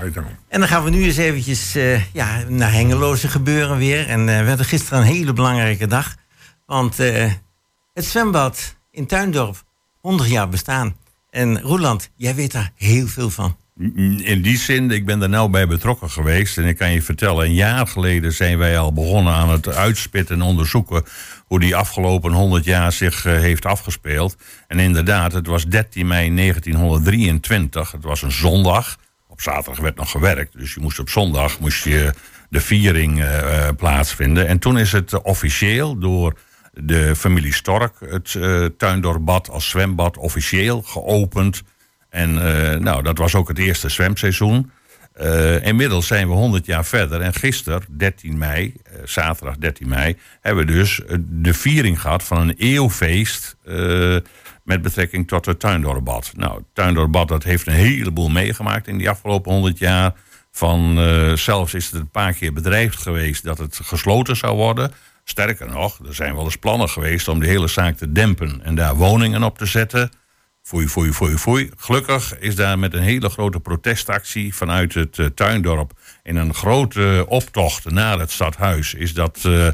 [0.00, 0.24] Right on.
[0.48, 4.08] En dan gaan we nu eens eventjes eh, ja, naar Hengeloze gebeuren weer.
[4.08, 6.14] En eh, we hadden gisteren een hele belangrijke dag.
[6.66, 6.96] Want
[7.94, 9.64] het zwembad in Tuindorp,
[10.00, 10.96] 100 jaar bestaan.
[11.30, 13.56] En Roeland, jij weet daar heel veel van.
[14.24, 16.58] In die zin, ik ben er nou bij betrokken geweest.
[16.58, 20.34] En ik kan je vertellen, een jaar geleden zijn wij al begonnen aan het uitspitten
[20.34, 21.04] en onderzoeken
[21.46, 24.36] hoe die afgelopen 100 jaar zich eh, heeft afgespeeld.
[24.66, 27.92] En inderdaad, het was 13 mei 1923.
[27.92, 28.96] Het was een zondag.
[29.28, 30.58] Op zaterdag werd nog gewerkt.
[30.58, 32.12] Dus je moest op zondag moest je
[32.48, 34.46] de viering eh, eh, plaatsvinden.
[34.46, 36.38] En toen is het officieel door
[36.72, 41.62] de familie Stork, het eh Tuindorpbad als zwembad, officieel geopend.
[42.10, 44.70] En eh, nou, dat was ook het eerste zwemseizoen.
[45.12, 47.20] Eh, inmiddels zijn we 100 jaar verder.
[47.20, 52.40] En gisteren, 13 mei, eh, zaterdag 13 mei, hebben we dus de viering gehad van
[52.40, 53.58] een eeuwfeest.
[54.64, 56.32] met betrekking tot het Tuindorpbad.
[56.36, 60.14] Nou, het Tuindorpbad dat heeft een heleboel meegemaakt in die afgelopen 100 jaar.
[60.52, 60.94] Van,
[61.38, 64.92] zelfs is het een paar keer bedreigd geweest dat het gesloten zou worden.
[65.24, 68.74] Sterker nog, er zijn wel eens plannen geweest om de hele zaak te dempen en
[68.74, 70.10] daar woningen op te zetten.
[70.70, 71.70] Foei, foei, foei, foei.
[71.76, 77.24] Gelukkig is daar met een hele grote protestactie vanuit het eh, tuindorp in een grote
[77.28, 79.68] optocht naar het stadhuis is dat, eh,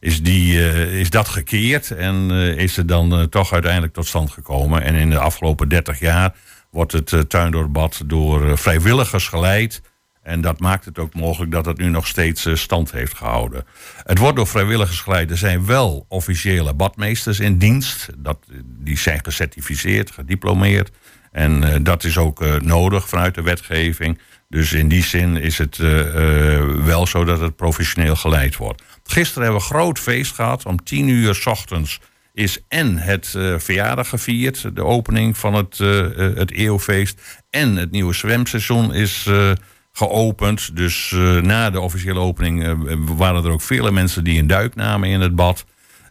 [0.00, 4.06] is die, eh, is dat gekeerd en eh, is het dan eh, toch uiteindelijk tot
[4.06, 4.82] stand gekomen.
[4.82, 6.34] En in de afgelopen 30 jaar
[6.70, 9.82] wordt het tuindorpbad door eh, vrijwilligers geleid.
[10.26, 13.64] En dat maakt het ook mogelijk dat het nu nog steeds eh, stand heeft gehouden.
[14.02, 15.30] Het wordt door vrijwilligers geleid.
[15.30, 18.08] Er zijn wel officiële badmeesters in dienst.
[18.18, 20.90] Dat, die zijn gecertificeerd, gediplomeerd.
[21.32, 24.20] En eh, dat is ook eh, nodig vanuit de wetgeving.
[24.48, 28.82] Dus in die zin is het eh, eh, wel zo dat het professioneel geleid wordt.
[29.04, 30.66] Gisteren hebben we een groot feest gehad.
[30.66, 32.00] Om tien uur s ochtends
[32.36, 34.76] is en het eh, verjaardag gevierd.
[34.76, 37.20] De opening van het, eh, eh, het eeuwfeest.
[37.50, 39.50] En het nieuwe zwemseizoen is eh,
[39.96, 40.76] geopend.
[40.76, 42.72] Dus eh, na de officiële opening eh,
[43.16, 45.64] waren er ook vele mensen die een duik namen in het bad.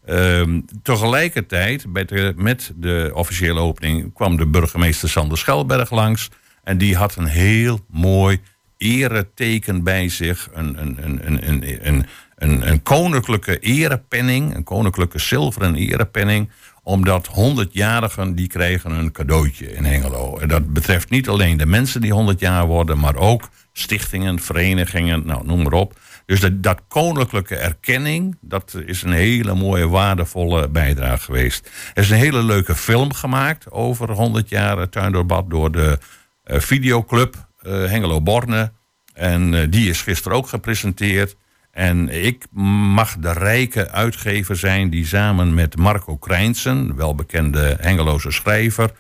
[0.06, 6.30] Ehm, tegelijkertijd, met de, met de officiële opening, kwam de burgemeester Sander Schelberg langs.
[6.64, 8.40] En die had een heel mooi
[8.78, 10.50] ereteken bij zich.
[10.54, 16.50] Een, een, een, een koninklijke erepenning, een koninklijke zilveren erepenning
[16.86, 20.38] omdat 100-jarigen die kregen een cadeautje in Hengelo.
[20.38, 25.26] En dat betreft niet alleen de mensen die 100 jaar worden, maar ook stichtingen, verenigingen,
[25.26, 26.00] nou, noem maar op.
[26.26, 31.70] Dus dat, koninklijke erkenning, dat is een hele mooie, waardevolle bijdrage geweest.
[31.94, 36.00] Er is een hele leuke film gemaakt over 100 jaar Tuindoorbad door de
[36.44, 38.72] eh, videoclub eh, Hengelo Borne.
[39.14, 41.36] En eh, die is gisteren ook gepresenteerd.
[41.76, 48.92] En ik mag de rijke uitgever zijn die samen met Marco Krijnsen, welbekende Hengeloze schrijver,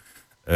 [0.43, 0.55] eh,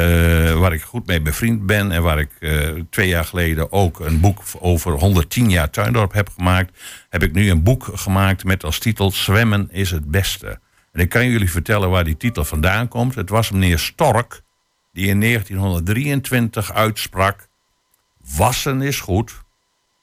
[0.60, 4.20] waar ik goed mee bevriend ben en waar ik eh, twee jaar geleden ook een
[4.20, 6.78] boek over 110 jaar Tuindorp heb gemaakt,
[7.10, 10.60] heb ik nu een boek gemaakt met als titel Zwemmen is het beste.
[10.92, 13.16] En ik kan jullie vertellen waar die titel vandaan komt.
[13.16, 14.42] Het was meneer Stork
[14.92, 17.48] die in 1923 uitsprak:
[18.36, 19.42] Wassen is goed,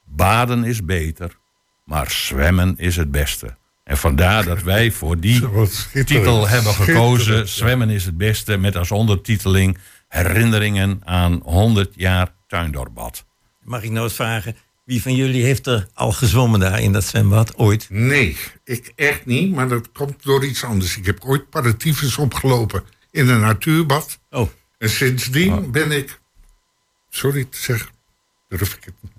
[0.05, 1.37] baden is beter,
[1.87, 3.55] maar zwemmen is het beste.
[3.83, 5.41] En vandaar dat wij voor die
[6.05, 7.47] titel hebben gekozen.
[7.47, 8.57] Zwemmen is het beste.
[8.57, 13.25] Met als ondertiteling herinneringen aan 100 jaar Tuindorpbad.
[13.63, 17.03] Mag ik nou eens vragen, wie van jullie heeft er al gezwommen daar in dat
[17.03, 17.87] zwembad ooit?
[17.89, 20.97] Nee, ik echt niet, maar dat komt door iets anders.
[20.97, 24.19] Ik heb ooit paratyfus opgelopen in een natuurbad.
[24.29, 24.49] Oh.
[24.77, 26.19] En sindsdien ben ik,
[27.09, 27.89] sorry te zeggen,
[28.47, 29.16] durf ik het niet.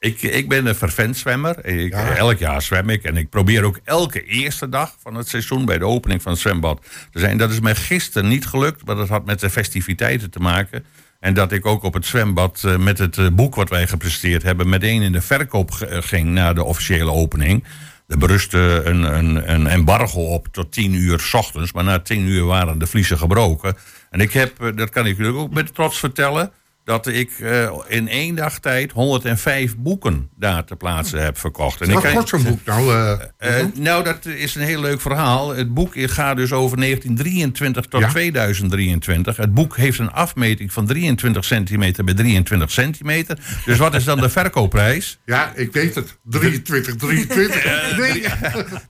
[0.00, 1.66] Ik, ik ben een vervent zwemmer.
[1.66, 3.02] Ik, Elk jaar zwem ik.
[3.02, 6.40] En ik probeer ook elke eerste dag van het seizoen bij de opening van het
[6.40, 7.38] zwembad te zijn.
[7.38, 10.84] Dat is mij gisteren niet gelukt, maar dat had met de festiviteiten te maken.
[11.18, 14.42] En dat ik ook op het zwembad eh, met het eh, boek wat wij gepresenteerd
[14.42, 14.68] hebben...
[14.68, 17.64] meteen in de verkoop eh, ging na de officiële opening.
[18.06, 21.72] Er berustte een, een, een embargo op tot tien uur s ochtends.
[21.72, 23.76] Maar na tien uur waren de vliezen gebroken.
[24.10, 26.52] En ik heb, dat kan ik jullie ook met trots vertellen...
[26.84, 31.80] dat ik eh, in één dag tijd 105 boeken daar te plaatsen heb verkocht.
[31.80, 32.94] En Wat wordt zo'n boek nou?
[32.94, 35.54] eh, eh, nou, dat is een heel leuk verhaal.
[35.54, 39.36] Het boek gaat dus over 1923 tot 2023.
[39.36, 43.38] Het boek heeft een afmeting van 23 centimeter bij 23 centimeter.
[43.64, 45.18] Dus wat is dan de verkoopprijs?
[45.24, 46.18] ja, ik weet het.
[46.24, 47.64] 23, 23.
[48.00, 48.24] Nee.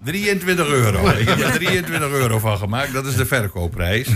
[0.05, 1.09] 23 euro.
[1.20, 2.92] Ik heb er 23 euro van gemaakt.
[2.92, 4.09] Dat is de verkoopprijs.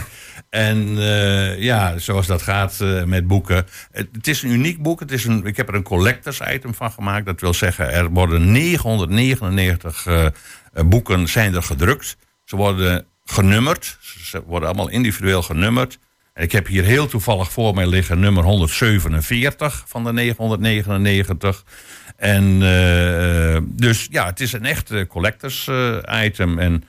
[0.54, 3.66] En eh, ja, zoals dat gaat eh, met boeken.
[3.92, 5.00] Het, is een uniek boek.
[5.00, 7.26] Het is een, ik heb er een collectors item van gemaakt.
[7.26, 10.26] Dat wil zeggen, er worden 999 eh,
[10.86, 12.16] boeken zijn er gedrukt.
[12.44, 13.98] Ze worden genummerd.
[14.22, 15.98] Ze worden allemaal individueel genummerd.
[16.32, 21.64] En ik heb hier heel toevallig voor mij liggen nummer 147 van de 999.
[22.16, 22.58] En
[23.66, 25.70] dus ja, het is een echt collectors
[26.24, 26.58] item.
[26.58, 26.84] En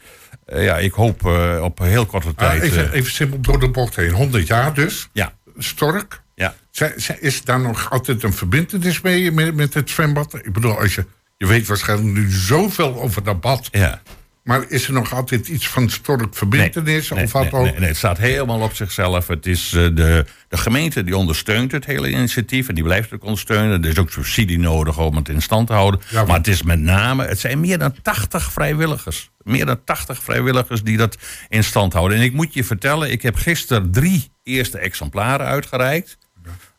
[0.45, 2.61] ja, ik hoop eh, op heel korte Ah, tijd.
[2.61, 4.11] even, eh, even simpel door de bocht heen.
[4.11, 5.09] 100 jaar dus.
[5.13, 6.21] ja, Stork.
[6.35, 6.55] ja.
[6.71, 10.33] Zij- zij- Is daar nog altijd een verbindenis mee met, met het zwembad?
[10.33, 11.05] Ik bedoel, als je,
[11.37, 13.67] je weet waarschijnlijk nu zoveel over dat bad.
[13.71, 14.01] ja.
[14.45, 17.09] Maar is er nog altijd iets van Stork verbindenis?
[17.09, 17.79] Nee, of wat nee, ook?
[17.79, 19.27] nee, het staat helemaal op zichzelf.
[19.27, 22.67] Het is eh, de, de gemeente die ondersteunt het hele initiatief.
[22.69, 23.83] En die blijft het ook ondersteunen.
[23.83, 25.99] Er is ook subsidie nodig om het in stand te houden.
[26.09, 29.29] Ja, maar- maar het is met name, het zijn meer dan 80 vrijwilligers.
[29.43, 31.17] Meer dan 80 vrijwilligers die dat
[31.49, 32.17] in stand houden.
[32.17, 36.17] En ik moet je vertellen, ik heb gisteren drie eerste exemplaren uitgereikt.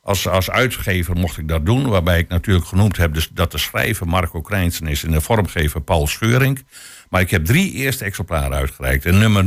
[0.06, 3.58] Als, als uitgever mocht ik dat doen, waarbij ik natuurlijk genoemd heb dus dat de
[3.58, 6.62] schrijver Marco Krijnsen is en de vormgever Paul Scheurink.
[7.10, 9.04] Maar ik heb drie eerste exemplaren uitgereikt.
[9.04, 9.44] En nummer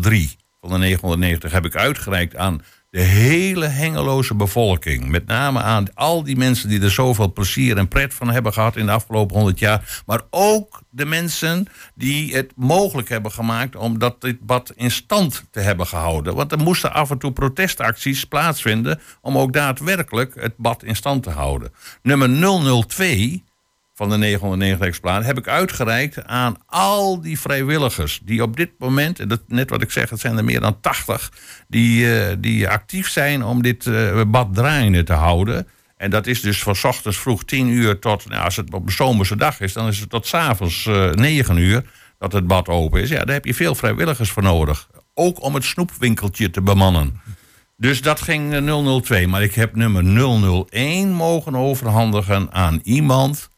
[0.00, 5.08] 003 van de 990 heb ik uitgereikt aan de hele Hengeloze bevolking.
[5.08, 8.76] Met name aan al die mensen die er zoveel plezier en pret van hebben gehad
[8.76, 10.02] in de afgelopen 100 jaar.
[10.06, 15.44] Maar ook de mensen die het mogelijk hebben gemaakt om dat dit bad in stand
[15.50, 16.34] te hebben gehouden.
[16.34, 21.22] Want er moesten af en toe protestacties plaatsvinden om ook daadwerkelijk het bad in stand
[21.22, 21.72] te houden.
[22.02, 22.28] Nummer
[22.86, 23.44] 002
[24.00, 29.18] van de 990 exemplaren heb ik uitgereikt aan al die vrijwilligers die op dit moment,
[29.20, 31.32] en dat, net wat ik zeg, het zijn er meer dan 80,
[31.68, 35.68] die, eh, die actief zijn om dit eh, bad draaiende te houden.
[35.96, 38.92] En dat is dus van ochtends vroeg 10 uur tot, nou, als het op een
[38.92, 41.84] zomerse dag is, dan is het tot s'avonds avonds 9 uur
[42.18, 43.08] dat het bad open is.
[43.08, 44.88] Ja, daar heb je veel vrijwilligers voor nodig.
[45.14, 47.20] Ook om het snoepwinkeltje te bemannen.
[47.76, 49.26] Dus dat ging eh, 002.
[49.26, 50.04] Maar ik heb nummer
[50.70, 53.48] 001 mogen overhandigen aan iemand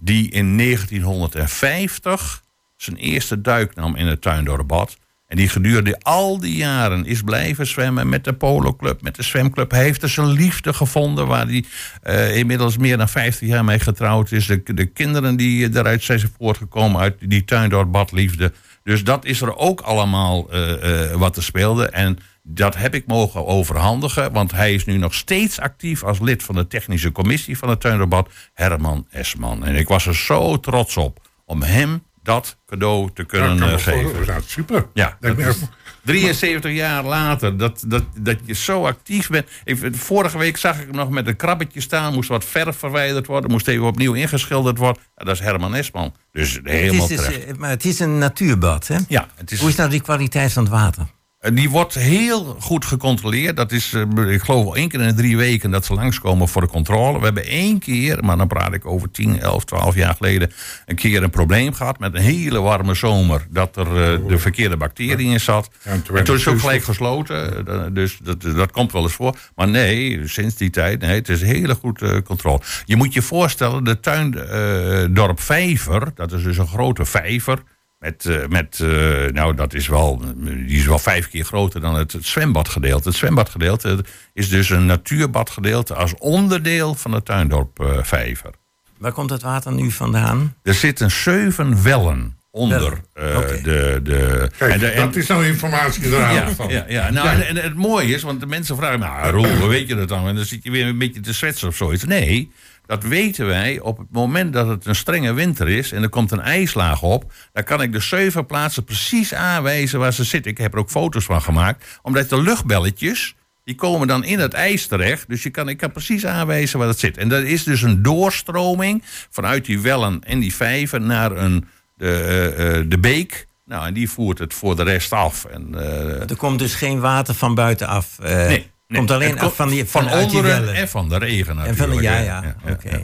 [0.00, 2.42] die in 1950
[2.76, 4.96] zijn eerste duik nam in het Tuindorpbad.
[5.26, 9.70] En die gedurende al die jaren is blijven zwemmen met de poloclub, met de zwemclub.
[9.70, 11.64] Hij heeft er zijn liefde gevonden, waar hij
[12.02, 14.46] eh, inmiddels meer dan 50 jaar mee getrouwd is.
[14.46, 18.52] De, de kinderen die eruit zijn voortgekomen uit die Tuindorpbadliefde.
[18.82, 21.88] Dus dat is er ook allemaal eh, eh, wat er speelde.
[21.88, 22.18] En
[22.54, 26.54] dat heb ik mogen overhandigen, want hij is nu nog steeds actief als lid van
[26.54, 29.64] de technische commissie van het Tuindorpbad, Herman Esman.
[29.64, 33.78] En ik was er zo trots op om hem dat cadeau te kunnen Ja, eh,
[33.78, 34.02] geven.
[34.02, 34.40] voorstellen.
[34.40, 34.86] Ja, super.
[34.94, 35.70] Ja, Lijkt me dat is echt-
[36.04, 39.46] 73 jaar later, dat, dat, dat je zo actief bent.
[39.64, 42.14] Ik, vorige week zag ik hem nog met een krabbetje staan.
[42.14, 43.50] Moest wat verf verwijderd worden.
[43.50, 45.02] Moest even opnieuw ingeschilderd worden.
[45.16, 46.14] Ja, dat is Herman Esman.
[46.32, 47.44] Dus helemaal het is, dus, terecht.
[47.44, 48.96] eh, maar het is een natuurbad, hè?
[49.08, 51.06] Ja, het is, Hoe is nou die kwaliteit van het water?
[51.40, 53.56] Eh, Die wordt heel goed gecontroleerd.
[53.56, 56.62] Dat is, eh, ik geloof, één keer in de drie weken dat ze langskomen voor
[56.62, 57.18] de controle.
[57.18, 60.52] We hebben één keer, maar dan praat ik over 10, 11, 12 jaar geleden...
[60.86, 63.46] een keer een probleem gehad met een hele warme zomer...
[63.50, 65.70] dat er eh, de verkeerde bacterie in zat.
[65.84, 67.64] Ja, en toen en is het ook gelijk gesloten.
[67.94, 69.36] Dus dat, dat komt wel eens voor.
[69.54, 72.60] Maar nee, sinds die tijd, nee, het is hele goed eh, controle.
[72.84, 76.10] Je moet je voorstellen, de tuindorp Vijver...
[76.14, 77.62] dat is dus een grote vijver...
[78.00, 78.88] Met, eh, met eh,
[79.32, 83.08] nou, dat is wel, die is wel vijf keer groter dan het, het zwembadgedeelte.
[83.08, 88.50] Het zwembadgedeelte is dus een natuurbadgedeelte als onderdeel van de tuindorp eh, Vijver.
[88.98, 90.54] Waar komt het water nu vandaan?
[90.62, 95.46] Er zitten zeven wellen onder eh, de, de, Kijk, en de- en- dat is nou
[95.46, 96.68] informatie eruit ja, van.
[96.68, 97.10] ja, ja.
[97.10, 98.98] Nou, En, en het mooie is, want de mensen vragen...
[98.98, 100.28] Nou, Roel, weet je dat dan?
[100.28, 102.04] En dan zit je weer een beetje te zwetsen of zoiets.
[102.04, 102.52] Nee,
[102.90, 105.92] dat weten wij op het moment dat het een strenge winter is...
[105.92, 107.32] en er komt een ijslaag op...
[107.52, 110.50] dan kan ik de zeven plaatsen precies aanwijzen waar ze zitten.
[110.50, 111.98] Ik heb er ook foto's van gemaakt.
[112.02, 113.34] Omdat de luchtbelletjes...
[113.64, 115.28] Die komen dan in het ijs terecht.
[115.28, 117.16] Dus je kan, ik kan precies aanwijzen waar dat zit.
[117.16, 122.12] En dat is dus een doorstroming vanuit die wellen en die vijver naar een, de,
[122.12, 123.46] eh, eh, de beek.
[123.64, 125.44] Nou, en die voert het voor de rest af.
[125.44, 128.18] En, eh, Er komt dus geen water van buitenaf.
[128.18, 128.98] eh Nee, nee.
[128.98, 132.18] komt alleen af van, die, van die onderen en van de regen van de- ja,
[132.18, 132.54] ja,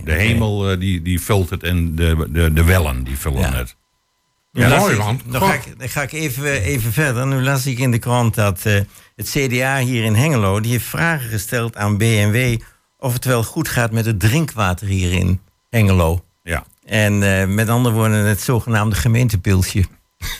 [0.04, 3.76] De hemel eh, die, die vult het en de, de, de wellen die vullen het.
[4.52, 5.20] Ja, mooi, man.
[5.26, 7.26] Dan ga ik, dan ga ik even, even verder.
[7.26, 8.80] Nu las ik in de krant dat eh,
[9.16, 10.60] het CDA hier in Hengelo...
[10.60, 12.58] die heeft vragen gesteld aan BMW...
[12.98, 16.24] of het wel goed gaat met het drinkwater hier in Hengelo.
[16.42, 19.84] Ja, En eh, met andere woorden het zogenaamde gemeentepilsje.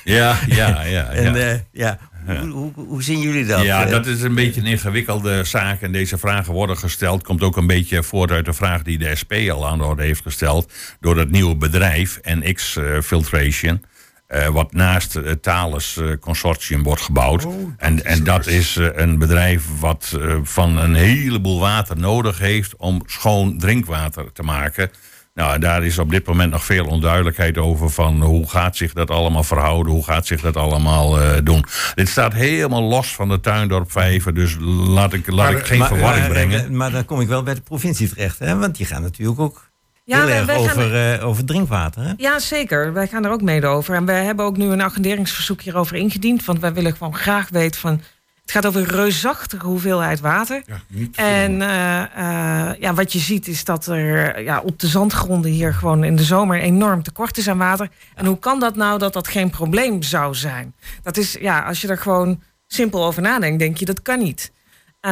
[0.05, 0.83] ja, ja.
[0.83, 3.62] ja, En eh, ja, Hoe, hoe, hoe zien jullie dat?
[3.62, 3.91] ja, eh?
[3.91, 5.81] dat is een beetje een ingewikkelde zaak.
[5.83, 7.23] En deze vragen worden gesteld.
[7.23, 10.03] Komt ook een beetje voort uit de vraag die de SP al aan de orde
[10.03, 10.73] heeft gesteld.
[11.01, 13.85] Door dat nieuwe bedrijf, NX eh, Filtration.
[14.27, 17.47] eh, wat naast het Thales Consortium wordt gebouwd.
[17.77, 23.59] en, en dat is een bedrijf wat van een heleboel water nodig heeft om schoon
[23.59, 24.91] drinkwater te maken.
[25.37, 29.11] Nou, daar is op dit moment nog veel onduidelijkheid over van hoe gaat zich dat
[29.11, 31.64] allemaal verhouden, hoe gaat zich dat allemaal eh, doen.
[31.94, 35.88] Dit staat helemaal los van de Tuindorp Vijver, dus laat ik, laat ik geen Maar-
[35.88, 36.77] verwarring maar- brengen.
[36.77, 38.57] Maar dan kom ik wel bij de provincie terecht, hè?
[38.59, 39.70] want die gaan natuurlijk ook
[40.05, 42.03] Ja, heel wij- erg wij gaan- over, eh, over drinkwater.
[42.03, 42.12] Hè?
[42.16, 42.92] Ja, zeker.
[42.92, 43.94] Wij gaan er ook mede over.
[43.94, 46.44] En wij hebben ook nu een agenderingsverzoek hierover ingediend.
[46.44, 48.01] Want wij willen gewoon graag weten van...
[48.47, 50.63] Het gaat over een reusachtige hoeveelheid water.
[50.67, 51.17] Ja, niet.
[51.17, 55.75] En eh, eh, ja, wat je ziet is dat er ja, op de zandgronden hier
[55.75, 57.89] gewoon in de zomer enorm tekort is aan water.
[58.15, 60.75] En hoe kan dat nou dat dat geen probleem zou zijn?
[61.03, 64.53] Dat is, ja, als je er gewoon simpel over nadenkt, denk je dat kan niet.
[65.01, 65.11] Eh,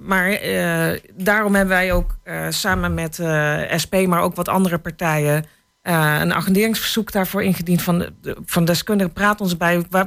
[0.00, 0.38] maar
[1.14, 2.16] daarom hebben wij ook
[2.48, 3.14] samen met
[3.82, 5.44] SP, maar ook wat andere partijen,
[5.82, 9.12] een agenderingsverzoek daarvoor ingediend van, de- van deskundigen.
[9.12, 9.84] Praat ons bij.
[9.90, 10.06] Waar,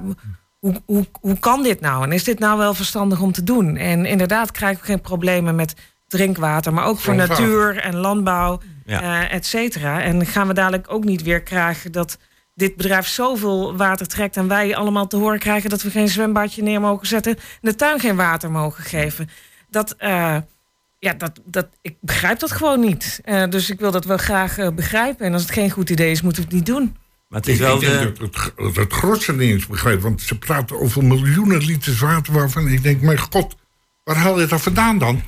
[0.62, 2.04] hoe, hoe, hoe kan dit nou?
[2.04, 3.78] En is dit nou wel verstandig om te doen?
[3.78, 5.74] En inderdaad krijgen we geen problemen met
[6.08, 9.02] drinkwater, maar ook voor natuur en landbouw, Ja.
[9.02, 10.02] eh, et cetera.
[10.02, 12.18] En gaan we dadelijk ook niet weer krijgen dat
[12.54, 16.64] dit bedrijf zoveel water trekt en wij allemaal te horen krijgen dat we geen zwembadje
[16.64, 19.30] neer mogen zetten en de tuin geen water mogen geven.
[19.70, 20.38] Dat, eh,
[21.00, 23.20] ja, dat, dat, ik begrijp dat gewoon niet.
[23.24, 25.26] Eh, dus ik wil dat wel graag begrijpen.
[25.26, 26.96] En als het geen goed idee is, moeten we het niet doen.
[27.32, 30.02] Maar het is Ik wel denk de, dat het, het, het grootste niet eens begrijpt.
[30.02, 33.56] Want ze praten over miljoenen liters water waarvan ik denk, mijn god,
[34.04, 35.24] waar haal je dat vandaan dan?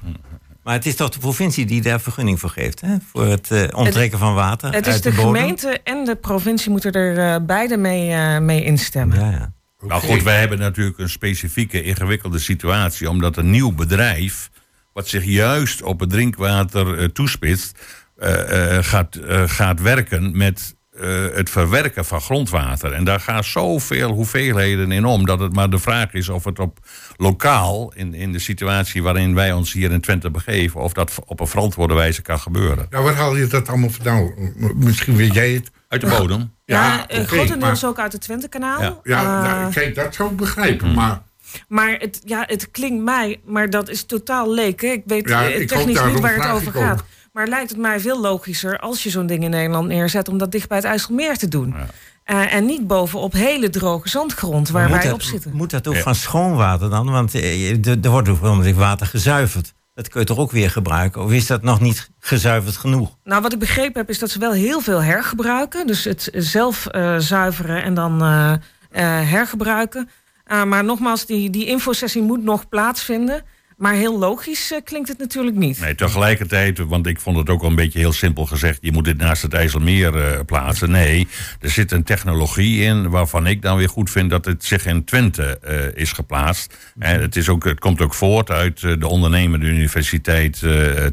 [0.63, 2.95] maar het is toch de provincie die daar vergunning voor geeft, hè?
[3.11, 5.35] voor het eh, onttrekken van water Het is uit de, de, bodem?
[5.35, 9.19] gemeente en de provincie moeten er eh, beide mee, eh, mee instemmen.
[9.19, 9.53] Ja, ja.
[9.87, 13.09] Nou goed, wij hebben natuurlijk een specifieke, ingewikkelde situatie.
[13.09, 14.49] Omdat een nieuw bedrijf,
[14.93, 17.77] wat zich juist op het drinkwater eh, toespitst,
[18.17, 22.91] eh, eh, gaat, eh, gaat werken met eh, het verwerken van grondwater.
[22.93, 26.59] En daar gaan zoveel hoeveelheden in om, dat het maar de vraag is of het
[26.59, 26.79] op
[27.17, 31.39] lokaal, in, in de situatie waarin wij ons hier in Twente begeven, of dat op
[31.39, 32.87] een verantwoorde wijze kan gebeuren.
[32.89, 34.33] Nou, waar haal je dat allemaal vandaan?
[34.75, 35.71] Misschien weet jij het.
[35.87, 36.51] Uit de bodem.
[36.65, 38.81] Ja, Ja, eh, oké, grotendeels maar- ook uit het Twentekanaal.
[38.81, 38.99] Ja.
[39.03, 40.93] Ja, Eh, nou, kijk, dat zou ik begrijpen.
[40.93, 41.21] Maar
[41.67, 44.81] Maar het, ja, het klinkt mij, maar dat is totaal leek.
[44.81, 44.87] Hè?
[44.87, 47.05] Ik weet Ja, eh, ik technisch niet waar het over ik ook.
[47.33, 50.27] Maar lijkt het mij veel logischer als je zo'n ding in Nederland neerzet...
[50.27, 51.75] om dat dicht bij het IJsselmeer te doen.
[52.23, 55.51] Eh, en niet bovenop hele droge zandgrond waar moet wij dat, op zitten.
[55.53, 56.01] Moet dat ook Ja.
[56.01, 57.11] van schoon water dan?
[57.11, 58.39] Want eh, er wordt ook
[58.75, 59.73] water gezuiverd.
[59.93, 61.23] Dat kun je toch ook weer gebruiken?
[61.23, 63.17] Of is dat nog niet gezuiverd genoeg?
[63.23, 65.87] Nou, wat ik begrepen heb, is dat ze wel heel veel hergebruiken.
[65.87, 68.59] Dus het zelf eh, zuiveren en dan eh, eh,
[69.29, 70.09] hergebruiken.
[70.65, 73.43] Maar nogmaals, die, die infosessie moet nog plaatsvinden.
[73.83, 75.79] Maar heel logisch eh, klinkt het natuurlijk niet.
[75.79, 78.77] Nee, tegelijkertijd, want ik vond het ook al een beetje heel simpel gezegd...
[78.81, 80.91] je moet dit naast het IJsselmeer eh, plaatsen.
[80.91, 81.27] Nee,
[81.59, 84.29] er zit een technologie in waarvan ik dan weer goed vind...
[84.29, 86.77] dat het zich in Twente eh, is geplaatst.
[86.99, 90.63] En het, is ook, het komt ook voort uit de ondernemende universiteit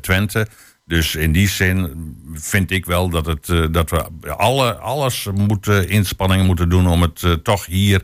[0.00, 0.46] Twente...
[0.86, 1.90] Dus in die zin
[2.34, 4.04] vind ik wel dat, het, dat we
[4.36, 8.02] alle, alles moeten, inspanningen moeten doen om het toch hier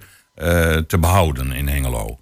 [0.86, 2.18] te behouden in Hengelo.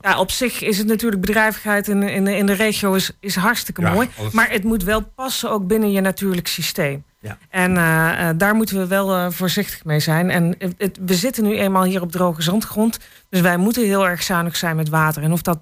[0.00, 3.34] Ja, op zich is het natuurlijk bedrijvigheid in, in, de- in de regio is, is
[3.36, 4.08] hartstikke Ja, mooi.
[4.18, 7.04] alles- Maar het moet wel passen ook binnen je natuurlijk systeem.
[7.20, 7.38] Ja.
[7.50, 10.30] En eh, eh, daar moeten we wel eh, voorzichtig mee zijn.
[10.30, 12.98] En het, het- we zitten nu eenmaal hier op droge zandgrond.
[13.28, 15.22] Dus wij moeten heel erg zuinig zijn met water.
[15.22, 15.58] En of dat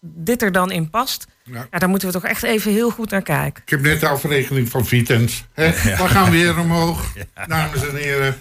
[0.00, 1.66] dit er dan in past, Ja.
[1.70, 3.62] ja, daar moeten we toch echt even heel goed naar kijken.
[3.62, 5.44] ik heb net de afrekening van Vitens.
[5.54, 5.70] Hè?
[5.70, 7.12] We gaan weer omhoog,
[7.46, 8.34] dames en heren.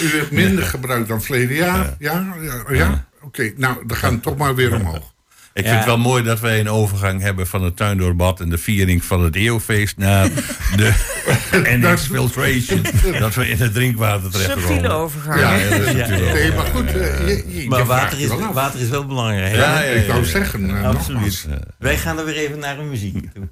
[0.00, 1.94] U heeft minder gebruikt dan verleden jaar.
[1.98, 3.08] Ja, ja, ja?
[3.22, 5.12] Oké, nou, dan gaan we toch maar weer omhoog.
[5.54, 5.68] Ik Ja.
[5.70, 9.04] vind het wel mooi dat wij een overgang hebben van het tuindoorbad en de viering
[9.04, 10.28] van het eeuwfeest naar
[10.76, 10.92] de
[11.80, 12.82] NX-filtration.
[13.18, 14.62] dat we in het drinkwater terechtkomen.
[14.68, 15.40] Subtiele overgang.
[15.40, 18.88] Ja, is natuurlijk Nee, maar goed, eh, je, je, Maar water is, wel water is
[18.88, 19.54] wel belangrijk.
[19.54, 20.26] Ja, ja, Ik wou ja.
[20.26, 21.46] zeggen, eh, Absoluut.
[21.78, 23.48] Wij gaan er weer even naar een muziek toe.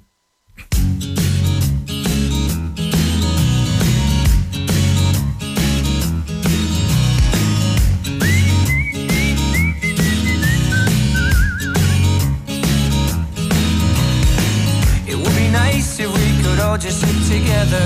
[16.77, 17.85] Just sit together.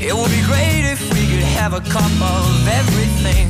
[0.00, 3.46] It would be great if we could have a cup of everything.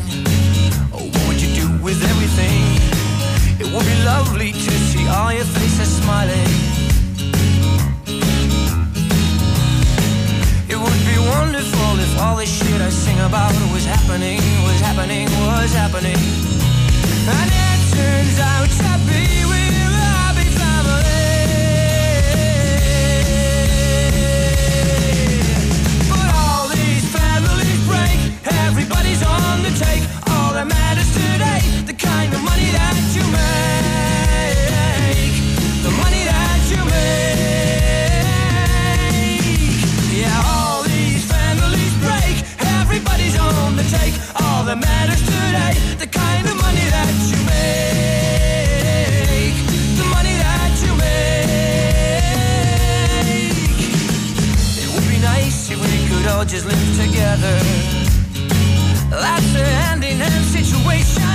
[0.93, 2.63] Oh, what would you do with everything?
[3.59, 6.51] It would be lovely to see all your faces smiling.
[10.69, 15.27] It would be wonderful if all the shit I sing about was happening, was happening,
[15.49, 16.21] was happening.
[17.27, 20.00] And it turns out to be we're
[28.45, 30.03] Everybody's on the take.
[30.33, 34.57] All that matters today, the kind of money that you make.
[35.85, 38.25] The money that you make.
[40.17, 42.41] Yeah, all these families break.
[42.81, 44.15] Everybody's on the take.
[44.41, 47.93] All that matters today, the kind of money that you make.
[50.01, 51.45] The money that you make.
[54.81, 57.80] It would be nice if we could all just live together
[60.51, 61.31] situation.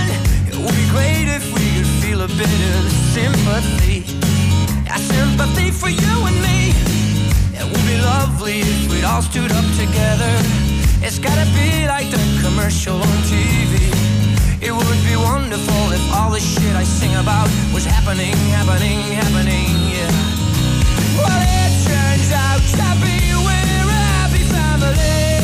[0.51, 2.84] It would be great if we could feel a bit of
[3.16, 4.03] sympathy.
[4.91, 6.76] A sympathy for you and me.
[7.55, 10.34] It would be lovely if we'd all stood up together.
[10.99, 13.74] It's gotta be like the commercial on TV.
[14.61, 19.72] It would be wonderful if all the shit I sing about was happening, happening, happening,
[19.95, 20.11] yeah.
[21.16, 25.35] Well, it turns out to be we're a happy family.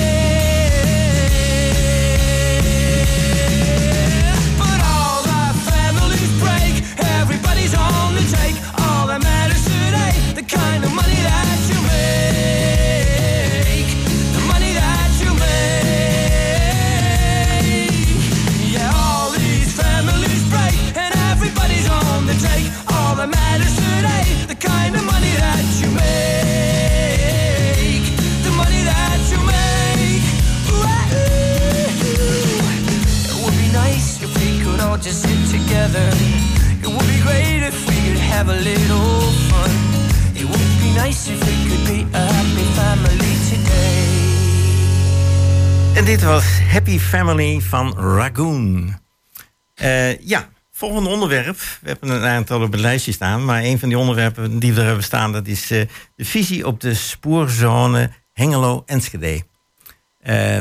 [35.11, 36.07] Just sit together.
[36.81, 39.71] It would be great if we could have a little fun.
[40.33, 44.09] It would be nice if we could be a happy family today.
[45.95, 48.99] En dit was Happy Family van Ragoon.
[49.75, 51.57] Eh, ja, volgende onderwerp.
[51.57, 53.45] We hebben een aantal op het lijstje staan.
[53.45, 55.31] Maar een van die onderwerpen die we er hebben staan...
[55.31, 59.43] dat is eh, de visie op de spoorzone Hengelo-Enschede.
[60.19, 60.59] Eh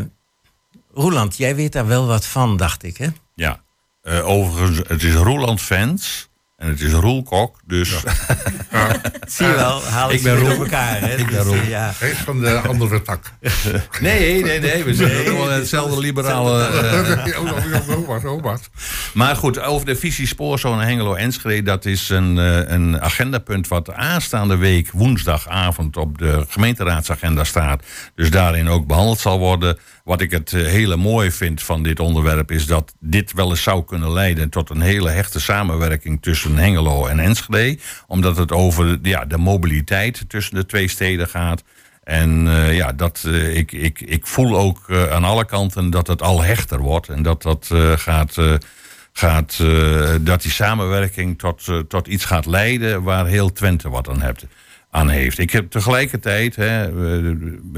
[0.94, 3.06] Roeland, jij weet daar wel wat van, dacht ik, hè?
[3.34, 3.60] Ja,
[4.22, 6.29] overigens, het is Roeland Fans
[6.60, 7.88] en het is Roel Kok, dus...
[9.26, 10.48] Zie je wel, haal ik ben Roel.
[10.48, 11.16] door elkaar, hè?
[11.16, 11.62] Ik ben Roel.
[11.62, 11.92] ja.
[11.98, 13.32] Hij is van de andere tak.
[14.00, 16.58] Nee, nee, nee, we zijn allemaal hetzelfde liberale...
[18.40, 18.70] wat.
[19.14, 21.62] Maar goed, over de visie spoorzone Hengelo-Enschede...
[21.62, 25.96] dat is een, eh, een agendapunt wat aanstaande week woensdagavond...
[25.96, 27.84] op de gemeenteraadsagenda staat.
[28.14, 29.78] Dus daarin ook behandeld zal worden.
[30.04, 32.50] Wat ik het eh, hele mooie vind van dit onderwerp...
[32.50, 34.48] is dat dit wel eens zou kunnen leiden...
[34.48, 37.78] tot een hele hechte samenwerking tussen Hengelo en Enschede.
[38.06, 41.62] Omdat het over ja, de mobiliteit tussen de twee steden gaat...
[42.10, 46.06] En eh, ja, dat, eh, ik, ik, ik voel ook eh, aan alle kanten dat
[46.06, 47.08] het al hechter wordt.
[47.08, 48.36] En dat dat gaat.
[49.12, 49.58] gaat
[50.20, 54.46] dat die samenwerking tot, tot iets gaat leiden waar heel Twente wat aan, hebt,
[55.36, 56.88] Ik heb tegelijkertijd, hè,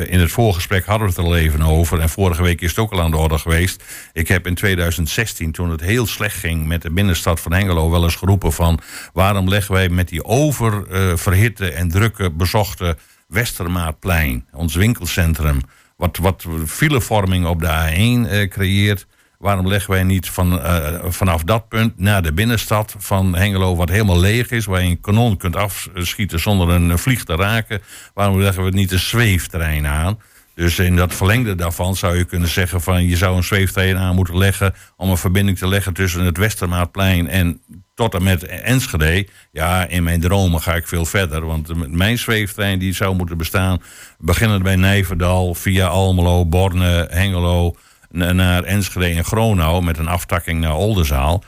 [0.06, 2.78] in het voorgesprek hadden we het er al even over, en vorige week is het
[2.78, 3.84] ook al aan de orde geweest.
[4.12, 8.04] Ik heb in 2016, toen het heel slecht ging met de binnenstad van Hengelo, wel
[8.04, 8.80] eens geroepen van
[9.12, 12.96] waarom leggen wij met die oververhitte en drukke bezochte
[13.28, 15.60] Westermaatplein, ons winkelcentrum,
[15.96, 19.06] wat, wat filevorming op de A1 eh, creëert.
[19.42, 23.88] Waarom leggen wij niet van, eh, vanaf dat punt naar de binnenstad van Hengelo, wat
[23.88, 27.82] helemaal leeg is, waar je een kanon kunt afschieten zonder een vlieg te raken?
[28.14, 30.18] Waarom leggen we niet een zweefterrein aan?
[30.54, 34.14] Dus in dat verlengde daarvan zou je kunnen zeggen van je zou een zweefterrein aan
[34.14, 37.60] moeten leggen om een verbinding te leggen tussen het Westermaatplein en
[37.94, 39.26] tot en met Enschede.
[39.52, 41.46] Ja, in mijn dromen ga ik veel verder.
[41.46, 43.82] Want mijn zweeftrein die zou moeten bestaan...
[44.18, 47.74] beginnend bij Nijverdal, via Almelo, Borne, Hengelo...
[48.12, 49.82] na- naar Enschede en Gronau...
[49.82, 51.42] met een aftakking naar Oldenzaal.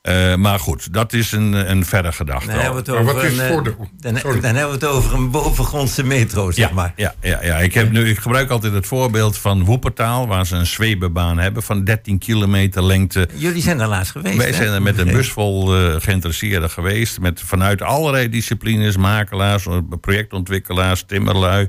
[0.00, 2.46] Eh, maar goed, dat is een, een verre gedachte.
[2.46, 4.40] Dan hebben we het Maar over wat is een, eh, voor de- dan, sorry.
[4.40, 6.92] dan hebben we het over een bovengrondse metro, zeg ja, maar.
[6.96, 7.56] ja, ja, ja.
[7.56, 10.26] Ik, heb nu, ik gebruik altijd het voorbeeld van Woepertaal...
[10.26, 13.28] waar ze een zweebebaan hebben van 13 kilometer lengte...
[13.34, 14.52] Jullie zijn daar laatst geweest, Wij hè?
[14.52, 17.20] zijn er met een bus vol eh, geïnteresseerden geweest.
[17.20, 19.66] Met vanuit allerlei disciplines, makelaars,
[20.00, 21.68] projectontwikkelaars, timmerlui,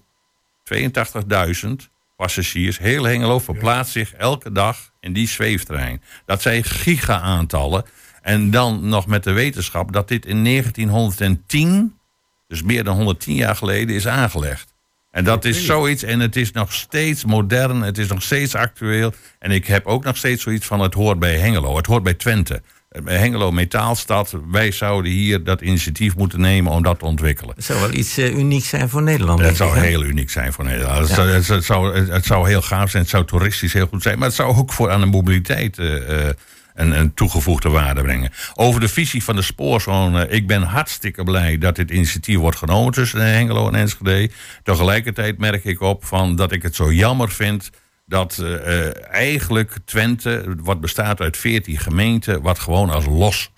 [0.73, 1.69] 82.000
[2.15, 6.01] passagiers, heel Hengelo verplaatst zich elke dag in die zweeftrein.
[6.25, 7.85] Dat zijn giga-aantallen.
[8.21, 11.97] En dan nog met de wetenschap dat dit in 1910,
[12.47, 14.73] dus meer dan 110 jaar geleden, is aangelegd.
[15.11, 19.13] En dat is zoiets, en het is nog steeds modern, het is nog steeds actueel.
[19.39, 22.13] En ik heb ook nog steeds zoiets van: het hoort bij Hengelo, het hoort bij
[22.13, 22.61] Twente.
[23.05, 27.55] Hengelo Metaalstad, wij zouden hier dat initiatief moeten nemen om dat te ontwikkelen.
[27.55, 29.39] Het zou wel iets eh, unieks zijn voor Nederland.
[29.39, 29.85] Het zou hè?
[29.85, 30.97] heel uniek zijn voor Nederland.
[30.99, 31.15] Het, Ja.
[31.15, 34.17] zou, het, zou, het zou heel gaaf zijn, het zou toeristisch heel goed zijn.
[34.17, 35.85] Maar het zou ook voor aan de mobiliteit eh,
[36.75, 38.31] een, een toegevoegde waarde brengen.
[38.55, 40.27] Over de visie van de spoorzone.
[40.27, 44.29] Ik ben hartstikke blij dat dit initiatief wordt genomen tussen Hengelo en Enschede.
[44.63, 47.69] Tegelijkertijd merk ik op van dat ik het zo jammer vind
[48.07, 53.51] dat eh, eh, eigenlijk Twente, wat bestaat uit 14 gemeenten, wat gewoon als los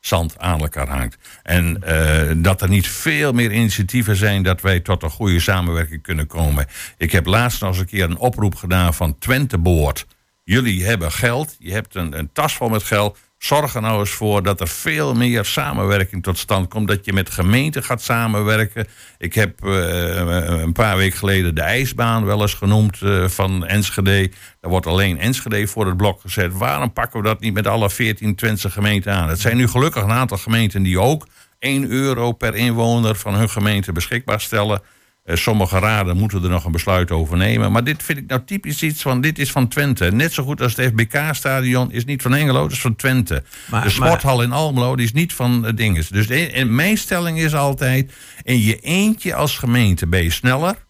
[0.00, 1.18] zand aan elkaar hangt.
[1.42, 6.02] En eh, dat er niet veel meer initiatieven zijn dat wij tot een goede samenwerking
[6.02, 6.66] kunnen komen.
[6.96, 10.06] Ik heb laatst nog eens een keer een oproep gedaan van Twente Boord.
[10.44, 13.18] Jullie hebben geld, je hebt een, een tas vol met geld.
[13.38, 16.88] Zorg er nou eens voor dat er veel meer samenwerking tot stand komt.
[16.88, 18.86] Dat je met gemeenten gaat samenwerken.
[19.18, 24.30] Ik heb eh, een paar weken geleden de ijsbaan wel eens genoemd eh, van Enschede.
[24.60, 26.52] Daar wordt alleen Enschede voor het blok gezet.
[26.52, 29.28] Waarom pakken we dat niet met alle 14 Twentse gemeenten aan?
[29.28, 31.26] Het zijn nu gelukkig een aantal gemeenten die ook
[31.58, 34.82] 1 euro per inwoner van hun gemeente beschikbaar stellen.
[35.28, 37.72] Eh, sommige raden moeten er nog een besluit over nemen.
[37.72, 40.12] Maar dit vind ik nou typisch iets van, dit is van Twente.
[40.12, 43.42] Net zo goed als het FBK-stadion is niet van Engelo, dat is van Twente.
[43.70, 46.08] Maar- de sporthal in Almelo, die is niet van uh, Dinges.
[46.08, 48.12] Dus de, en mijn stelling is altijd,
[48.42, 50.86] in je eentje als gemeente ben je sneller.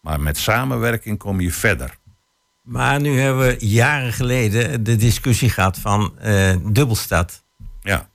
[0.00, 1.96] Maar met samenwerking kom je verder.
[2.62, 7.44] Maar nu hebben we jaren geleden de discussie gehad van eh, dubbelstad.
[7.80, 8.08] Ja.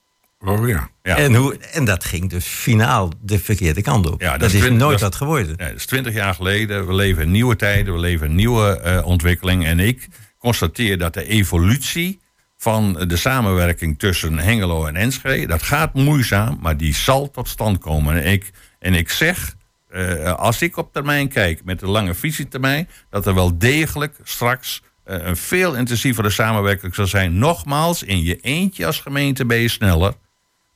[0.45, 0.89] Oh ja.
[1.03, 1.17] Ja.
[1.17, 4.21] En, hoe, en dat ging dus finaal de verkeerde kant op.
[4.21, 5.55] Ja, dat, is, nooit dat wat geworden.
[5.57, 6.87] Nee, dat is twintig jaar geleden.
[6.87, 9.65] We leven in nieuwe tijden, we leven in nieuwe eh, ontwikkeling.
[9.65, 12.21] En ik constateer dat de evolutie
[12.57, 15.47] van de samenwerking tussen Hengelo en Enschede...
[15.47, 18.23] dat gaat moeizaam, maar die zal tot stand komen.
[18.23, 19.55] En ik, en ik zeg,
[19.89, 22.89] eh, als ik op termijn kijk met de lange visietermijn...
[23.09, 27.37] dat er wel degelijk straks eh, een veel intensievere samenwerking zal zijn.
[27.37, 30.13] Nogmaals, in je eentje als gemeente ben je sneller...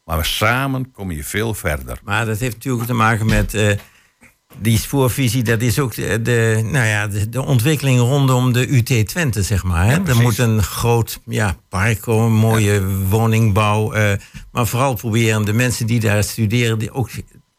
[0.07, 1.99] maar samen kom je veel verder.
[2.03, 3.71] Maar dat heeft natuurlijk te maken met eh,
[4.59, 5.43] die spoorvisie.
[5.43, 9.63] Dat is ook de, de, nou ja, de, de ontwikkeling rondom de UT Twente, zeg
[9.63, 9.85] maar.
[9.85, 10.03] Hè?
[10.05, 13.93] er moet een groot ja, park komen, mooie woningbouw.
[13.93, 14.17] eh,
[14.51, 16.79] maar vooral proberen de mensen die daar studeren...
[16.79, 17.09] Die ook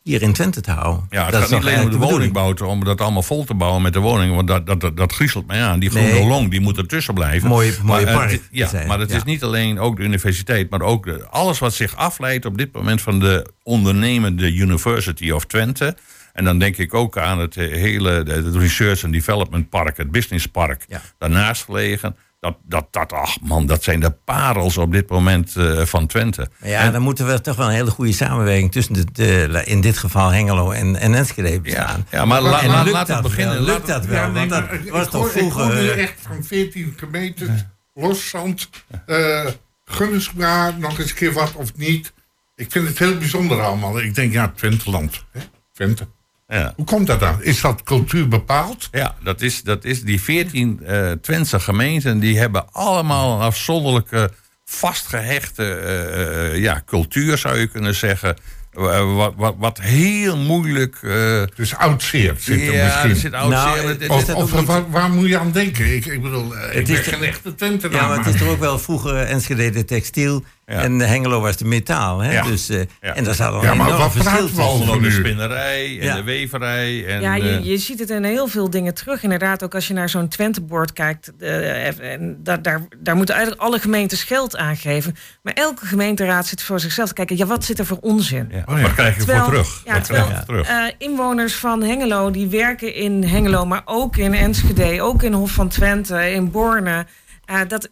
[0.08, 1.06] hier in Twente te houden.
[1.10, 2.32] Ja, het Dat gaat niet alleen om de bedoeling.
[2.32, 4.34] woningbouw, om dat allemaal vol te bouwen met de woningen.
[4.34, 5.78] Want dat, dat, dat, dat griezelt mij aan.
[5.78, 6.26] Die groene Nee.
[6.26, 7.48] long, die moet ertussen blijven.
[7.48, 9.16] Mooie- mooie Maar, park het- ja, zijn, maar het ja.
[9.16, 12.72] is niet alleen ook de universiteit, maar ook de, alles wat zich afleidt op dit
[12.72, 15.96] moment van de ondernemende University of Twente.
[16.32, 19.96] En dan denk ik ook aan het eh, hele de- het Research and Development Park,
[19.96, 21.00] het Business Park, Ja.
[21.18, 22.16] daarnaast gelegen.
[22.40, 26.50] Dat, dat, dat, ach man, dat zijn de parels op dit moment eh, van Twente.
[26.60, 29.80] Maar ja, dan moeten we toch wel een hele goede samenwerking tussen de, de- in
[29.80, 32.06] dit geval Hengelo en, en Enschede bestaan.
[32.10, 33.54] Ja, maar la- En la- lukt we dat beginnen.
[33.54, 34.16] Wel, lukt dat wel?
[34.20, 35.74] Ja, nee, Want dat maar ik, was ik toch hoor, ik vroeger...
[35.74, 37.48] nu eh, echt van 14 gemeentes,
[37.94, 38.68] loszand,
[39.06, 39.46] eh
[39.84, 42.12] Gunnesbra, nog eens een keer wat of niet.
[42.56, 44.00] Ik vind het heel bijzonder allemaal.
[44.00, 45.24] Ik denk, ja, Twenteland.
[45.32, 45.40] Hè?
[45.72, 46.08] Twente.
[46.48, 46.72] Ja.
[46.76, 47.42] Hoe komt dat dan?
[47.42, 48.88] Is dat cultuur bepaald?
[48.92, 54.30] Ja, dat is, dat is die 14 eh Twentse gemeenten, die hebben allemaal een afzonderlijke,
[54.64, 58.36] vastgehechte eh, eh, ja, cultuur, zou je kunnen zeggen.
[58.72, 60.98] Wa- Wat, wat, wat heel moeilijk.
[61.02, 62.14] eh, Dus oud zit
[62.48, 63.10] er ja, misschien.
[63.10, 65.94] er zit oud Nou, het- Of, niet- waar, waar moet je aan denken?
[65.96, 68.40] Ik, ik bedoel, eh, ik Het ben is geen echte Twente Ja, maar het is
[68.40, 70.82] toch ook wel vroeger Enschede de textiel Ja.
[70.82, 72.18] en Hengelo was de metaal.
[72.20, 72.32] Hè?
[72.32, 72.42] Ja.
[72.42, 73.14] Dus, eh, Ja.
[73.14, 75.02] En daar zat al Ja, een maar enorm wat verschil tussen.
[75.02, 76.14] de spinnerij en Ja.
[76.16, 77.06] de weverij.
[77.06, 79.22] En, Ja, je, eh, je ziet het in heel veel dingen terug.
[79.22, 81.32] Inderdaad, ook als je naar zo'n Twente-board kijkt.
[81.38, 85.16] eh, en daar, daar, daar moeten eigenlijk alle gemeentes geld aan geven.
[85.42, 87.36] Maar elke gemeenteraad zit voor zichzelf te kijken.
[87.36, 88.48] Ja, wat zit er voor onzin?
[88.50, 88.62] ja.
[88.66, 88.82] Oh ja.
[88.82, 89.82] Wat krijg je Terwijl- voor terug?
[89.84, 90.68] ja, terwijl, terug?
[90.68, 95.50] Eh, inwoners van Hengelo die werken in Hengelo, maar ook in Enschede, ook in Hof
[95.50, 97.06] van Twente, in Borne.
[97.44, 97.88] Eh, dat,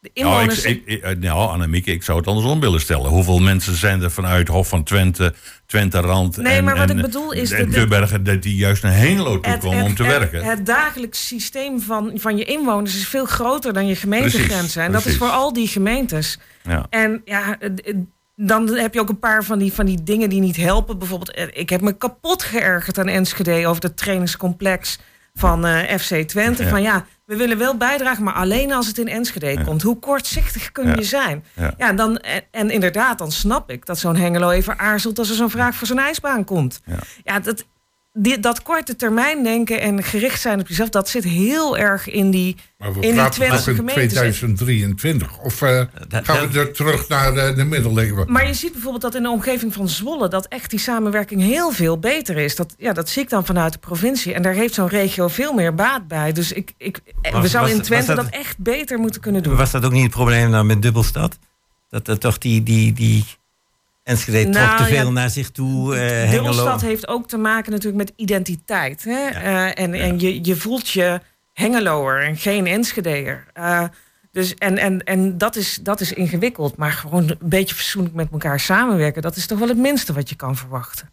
[0.00, 0.64] de Nou, inwoners.
[0.64, 3.10] ik, ik, ik- nou, Annemieke, ik zou het andersom willen stellen.
[3.10, 5.34] Hoeveel mensen zijn er vanuit Hof van Twente,
[5.66, 8.82] Twente-Rand Nee, en, maar wat en, ik bedoel is en dat- Tubbergen, dat die juist
[8.82, 10.44] naar Hengelo toe komen om te het, werken?
[10.44, 14.48] Het dagelijks systeem van, van je inwoners is veel groter dan je gemeentegrenzen.
[14.58, 16.38] Precies, en dat is voor al die gemeentes.
[16.62, 16.86] ja.
[16.90, 17.96] En ja, eh, eh,
[18.36, 20.98] dan heb je ook een paar van die, van die dingen die niet helpen.
[20.98, 24.98] Bijvoorbeeld, eh, ik heb me kapot geërgerd aan Enschede over het trainingscomplex
[25.34, 26.62] van eh, FC Twente.
[26.62, 26.68] Ja.
[26.68, 29.82] Van ja, we willen wel bijdragen, maar alleen als het in Enschede komt.
[29.82, 30.94] Hoe kortzichtig kun Ja.
[30.94, 31.44] je zijn?
[31.76, 31.92] Ja.
[31.92, 35.50] Dan, en, en inderdaad, dan snap ik dat zo'n Hengelo even aarzelt als er zo'n
[35.50, 36.80] vraag voor zo'n ijsbaan komt.
[37.24, 37.64] Ja, dat,
[38.12, 42.30] die, dat korte termijn denken en gericht zijn op jezelf, dat zit heel erg in
[42.30, 43.94] die, Maar we in die praten in gemeentes.
[44.12, 45.38] 2023?
[45.38, 48.32] Of eh, dat- gaan we er terug naar de, de middeleeuwen?
[48.32, 50.28] Maar je ziet bijvoorbeeld dat in de omgeving van Zwolle...
[50.28, 52.56] dat echt die samenwerking heel veel beter is.
[52.56, 54.34] Dat, ja, dat zie ik dan vanuit de provincie.
[54.34, 56.32] En daar heeft zo'n regio veel meer baat bij.
[56.32, 57.00] Dus ik, ik,
[57.30, 58.24] Was- we zouden in Twente dat...
[58.24, 59.56] dat- echt beter moeten kunnen doen.
[59.56, 61.38] Was dat ook niet het probleem nou met dubbelstad?
[61.88, 63.24] Dat er toch die, die, die
[64.10, 65.96] Enschede trok Nou, te veel ja, naar zich toe.
[65.96, 66.30] eh Hengelo.
[66.30, 69.04] Dubbelstad heeft ook te maken natuurlijk met identiteit.
[69.04, 69.26] Hè?
[69.28, 71.20] Eh, en en je, je voelt je
[71.52, 73.44] Hengeloer en geen Enschedeer.
[73.52, 73.82] Eh,
[74.32, 76.76] dus en en, en dat, is, dat is ingewikkeld.
[76.76, 79.22] Maar gewoon een beetje fatsoenlijk met elkaar samenwerken...
[79.22, 81.10] dat is toch wel het minste wat je kan verwachten.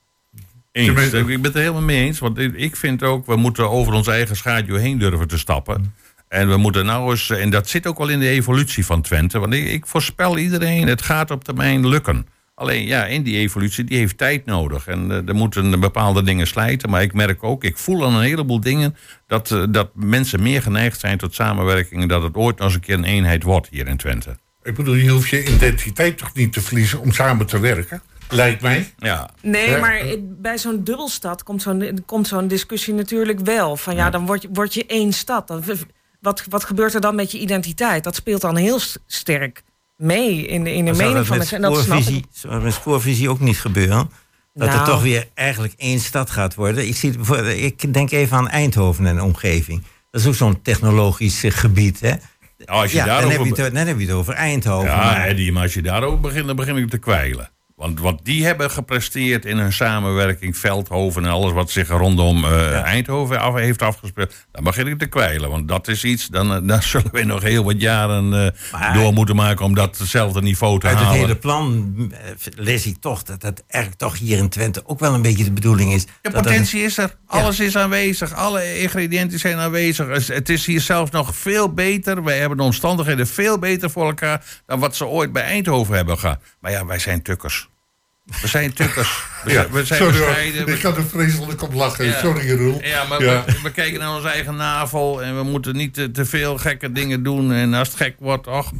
[0.72, 0.88] Eens.
[1.14, 2.20] Ik ben het er helemaal mee eens.
[2.20, 5.93] Want ik- ik vind ook, we moeten over onze eigen schaduw heen durven te stappen.
[6.28, 9.39] En we moeten nou eens, en dat zit ook wel in de evolutie van Twente.
[9.39, 12.28] Want ik, ik voorspel iedereen, het gaat op termijn lukken.
[12.60, 14.88] Alleen ja, in die evolutie, die heeft tijd nodig.
[14.88, 16.89] En eh, er moeten bepaalde dingen slijten.
[16.89, 18.95] Maar ik merk ook, ik voel aan een heleboel dingen...
[19.28, 22.01] dat, eh, dat mensen meer geneigd zijn tot samenwerking...
[22.01, 24.38] en dat het ooit nog eens een keer een eenheid wordt hier in Twente.
[24.64, 28.01] Ik bedoel, je hoeft je identiteit toch niet te verliezen om samen te werken?
[28.30, 28.93] Lijkt mij.
[28.97, 33.78] Ja, Nee, maar bij zo'n dubbelstad komt zo'n komt zo'n discussie natuurlijk wel.
[33.78, 35.47] Van ja, dan word je, word je één stad.
[35.47, 35.64] Dan,
[36.20, 38.03] wat, wat gebeurt er dan met je identiteit?
[38.03, 39.64] Dat speelt dan heel sterk
[39.98, 41.56] mee in de, in de mening dat van mensen.
[41.56, 42.26] En dat snap ik.
[42.32, 44.10] zou met spoorvisie ook niet gebeuren?
[44.54, 44.86] Dat er Nou.
[44.88, 46.88] toch weer eigenlijk één stad gaat worden.
[46.88, 47.14] Ik, zie,
[47.56, 49.84] ik denk even aan Eindhoven en omgeving.
[50.12, 52.00] Dat is ook zo'n technologisch eh, gebied.
[52.00, 52.10] Hè?
[52.10, 54.89] Nou, als je ja, dan, daarover heb je het, dan heb je het over Eindhoven.
[54.89, 57.50] Ja, maar- Eddie, maar als je daarover begint, dan begin ik te kwijlen.
[57.78, 62.82] Want wat die hebben gepresteerd in hun samenwerking, Veldhoven en alles wat zich rondom eh,
[62.82, 65.50] Eindhoven af, heeft afgespeeld, dan begin ik te kwijlen.
[65.50, 68.94] Want dat is iets, dan, eh, dan zullen we nog heel wat jaren eh, Maar-
[68.94, 71.22] door moeten maken om dat hetzelfde niveau te Uit het halen.
[71.22, 72.18] hele plan eh,
[72.56, 75.52] lees ik toch dat dat eigenlijk toch hier in Twente ook wel een beetje de
[75.52, 76.06] bedoeling is.
[76.06, 77.16] De dat dat potentie is er.
[77.28, 78.34] Alles is aanwezig.
[78.34, 80.08] Alle ingrediënten zijn aanwezig.
[80.08, 82.24] Het- Het is hier zelfs nog veel beter.
[82.24, 84.44] Wij hebben de omstandigheden veel beter voor elkaar...
[84.66, 86.40] dan wat ze ooit bij Eindhoven hebben gehad.
[86.60, 87.66] Maar ja, wij zijn tukkers.
[88.42, 89.24] We zijn tukkers.
[89.44, 90.68] We, Ja, zijn, we zijn sorry bescheiden.
[90.68, 92.06] Ik kan er vreselijk op lachen.
[92.06, 92.20] Ja.
[92.20, 92.84] Sorry, Roel.
[92.84, 93.44] Ja, maar Ja.
[93.46, 96.92] We, we kijken naar onze eigen navel en we moeten niet te, te veel gekke
[96.92, 97.52] dingen doen.
[97.52, 98.72] En als het gek wordt, ach,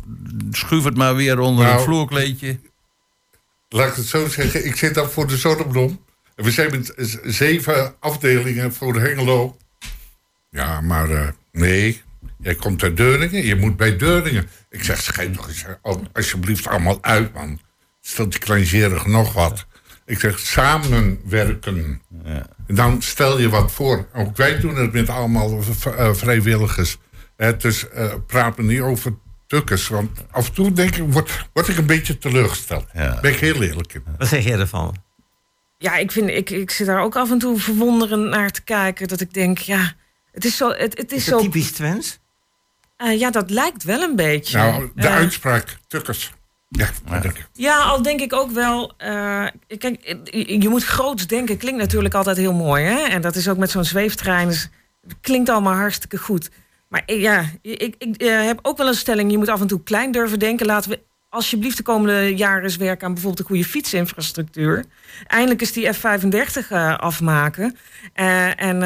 [0.52, 2.60] schuif het maar weer onder Nou, het vloerkleedje.
[3.70, 4.66] Laat ik het zo zeggen.
[4.66, 6.06] Ik zit dan voor de Zonnebloem.
[6.36, 6.94] En we zijn met
[7.24, 9.58] zeven afdelingen voor Hengelo.
[10.50, 12.02] Ja, maar eh, nee.
[12.40, 13.46] Jij komt uit Deuringen.
[13.46, 14.50] Je moet bij Deuringen.
[14.70, 17.60] Ik zeg, schijn toch eens eh, alsjeblieft allemaal uit, man.
[18.08, 19.66] Stelt je kleinzerig nog wat.
[20.06, 22.02] Ik zeg, samenwerken.
[22.68, 24.08] En dan stel je wat voor.
[24.14, 25.60] Ook wij doen het met allemaal
[25.98, 26.98] eh, vrijwilligers.
[27.38, 29.14] Hè, dus eh praat me niet over
[29.48, 29.88] tukkers.
[29.88, 32.86] Want af en toe denk ik, word, word ik een beetje teleurgesteld.
[32.94, 33.20] Ja.
[33.22, 34.04] Ben ik heel eerlijk in.
[34.18, 34.96] Wat zeg jij ervan?
[35.78, 39.08] Ja, ik, vind, ik, ik zit daar ook af en toe verwonderend naar te kijken.
[39.08, 39.94] Dat ik denk, ja,
[40.32, 40.70] het is zo.
[40.70, 42.20] Het, het is Is zo typisch Twents?
[42.98, 44.58] eh, ja, dat lijkt wel een beetje.
[44.58, 46.36] Nou, de uitspraak, tukkers.
[46.70, 47.48] Ja, dat denk ik.
[47.54, 48.94] Ja, al denk ik ook wel.
[48.98, 49.46] eh,
[49.78, 50.18] kijk,
[50.62, 51.58] je moet groots denken.
[51.58, 52.84] Klinkt natuurlijk altijd heel mooi.
[52.84, 53.00] Hè?
[53.00, 54.48] En dat is ook met zo'n zweeftrein.
[54.48, 54.70] Dus,
[55.02, 56.50] het klinkt allemaal hartstikke goed.
[56.88, 59.32] Maar ja, ik, ik eh, heb ook wel een stelling.
[59.32, 60.66] Je moet af en toe klein durven denken.
[60.66, 61.00] Laten we
[61.30, 64.86] alsjeblieft de komende jaren eens werken aan bijvoorbeeld een goede fietsinfrastructuur.
[65.28, 67.76] Eindelijk is die F35 eh, afmaken.
[68.14, 68.84] Eh, en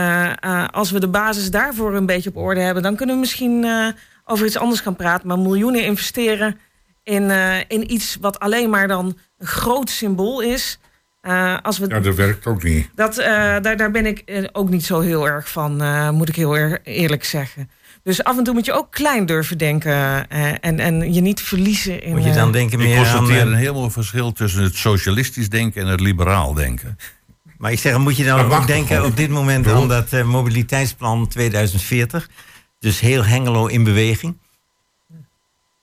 [0.72, 3.88] als we de basis daarvoor een beetje op orde hebben, dan kunnen we misschien eh,
[4.26, 5.28] over iets anders gaan praten.
[5.28, 6.60] Maar miljoenen investeren
[7.04, 10.80] in, eh, in iets wat alleen maar dan een groot symbool is.
[11.22, 12.90] Eh, als we Ja, dat werkt ook niet.
[12.96, 13.26] dat, eh,
[13.62, 17.24] daar, daar ben ik ook niet zo heel erg van, eh, moet ik heel eerlijk
[17.24, 17.70] zeggen.
[18.04, 21.42] Dus af en toe moet je ook klein durven denken eh, en, en je niet
[21.42, 22.16] verliezen in.
[22.16, 23.18] Moet je dan denken meer aan...
[23.18, 26.98] constateer een helemaal verschil tussen het socialistisch denken en het liberaal denken.
[27.58, 31.28] Maar ik zeg, moet je dan ook denken op dit moment aan dat eh, mobiliteitsplan
[31.28, 32.30] 2040?
[32.80, 34.38] Dus heel Hengelo in beweging.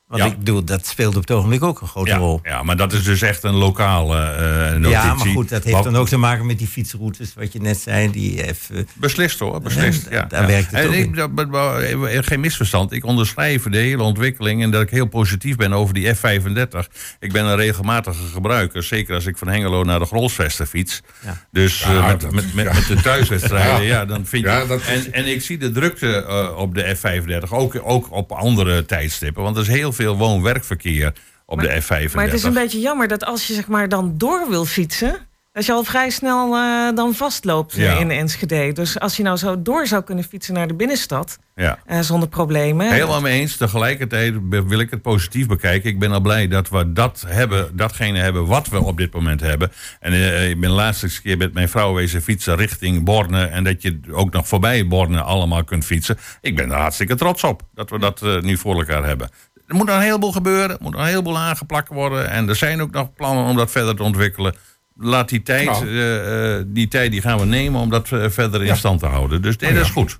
[0.08, 0.28] Want Ja.
[0.28, 2.40] ik bedoel, dat speelt op het ogenblik ook een grote Ja, rol.
[2.42, 4.88] ja, maar dat is dus echt een lokale eh notitie.
[4.90, 7.60] Ja, maar goed, dat heeft Wat- dan ook te maken met die fietsroutes, wat je
[7.60, 8.10] net zei.
[8.10, 10.06] Die even, Beslist hoor, beslist.
[10.10, 10.46] Ja, Ja, daar ja.
[10.46, 12.04] werkt het en ook ik, in.
[12.06, 12.92] even geen misverstand.
[12.92, 16.88] Ik onderschrijf de hele ontwikkeling en dat ik heel positief ben over die F35.
[17.20, 21.00] Ik ben een regelmatige gebruiker, zeker als ik van Hengelo naar de Grolsvesten fiets.
[21.24, 21.36] Ja.
[21.52, 22.72] Dus Ja, eh, met, dat- met, met, ja.
[22.72, 23.98] met de thuiswedstrijden, Ja.
[23.98, 24.48] ja, dan vind je.
[24.50, 28.12] Ja, dat is- en, en ik zie de drukte eh, op de F35, ook, ook
[28.12, 31.12] op andere tijdstippen, want er is heel veel woon-werkverkeer
[31.46, 32.14] op de F35.
[32.14, 35.28] maar het is een beetje jammer dat als je zeg maar dan door wil fietsen,
[35.52, 37.98] dat je al vrij snel eh, dan vastloopt eh, Ja.
[37.98, 38.72] in Enschede.
[38.72, 41.78] Dus als je nou zo door zou kunnen fietsen naar de binnenstad ja.
[41.86, 42.92] eh, zonder problemen.
[42.92, 43.56] Helemaal mee eens.
[43.56, 45.90] Tegelijkertijd wil ik het positief bekijken.
[45.90, 49.40] Ik ben al blij dat we dat hebben, datgene hebben wat we op dit moment
[49.40, 49.72] hebben.
[50.00, 50.12] En
[50.48, 53.44] ik ben de laatste keer met mijn vrouw wezen fietsen richting Borne.
[53.44, 56.18] En dat je ook nog voorbij Borne allemaal kunt fietsen.
[56.40, 59.30] Ik ben er hartstikke trots op dat we dat nu voor elkaar hebben.
[59.68, 60.70] Er moet nog een heleboel gebeuren.
[60.70, 62.30] Er moet nog een heleboel aangeplakt worden.
[62.30, 64.54] En er zijn ook nog plannen om dat verder te ontwikkelen.
[64.96, 65.88] Laat die tijd, Nou.
[65.88, 69.06] eh, eh, die tijd die gaan we nemen om dat eh, verder in stand te
[69.06, 69.42] houden.
[69.42, 70.18] Dus nee, dat is goed.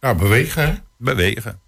[0.00, 0.74] Ja, bewegen, hè?
[0.98, 1.60] Bewegen.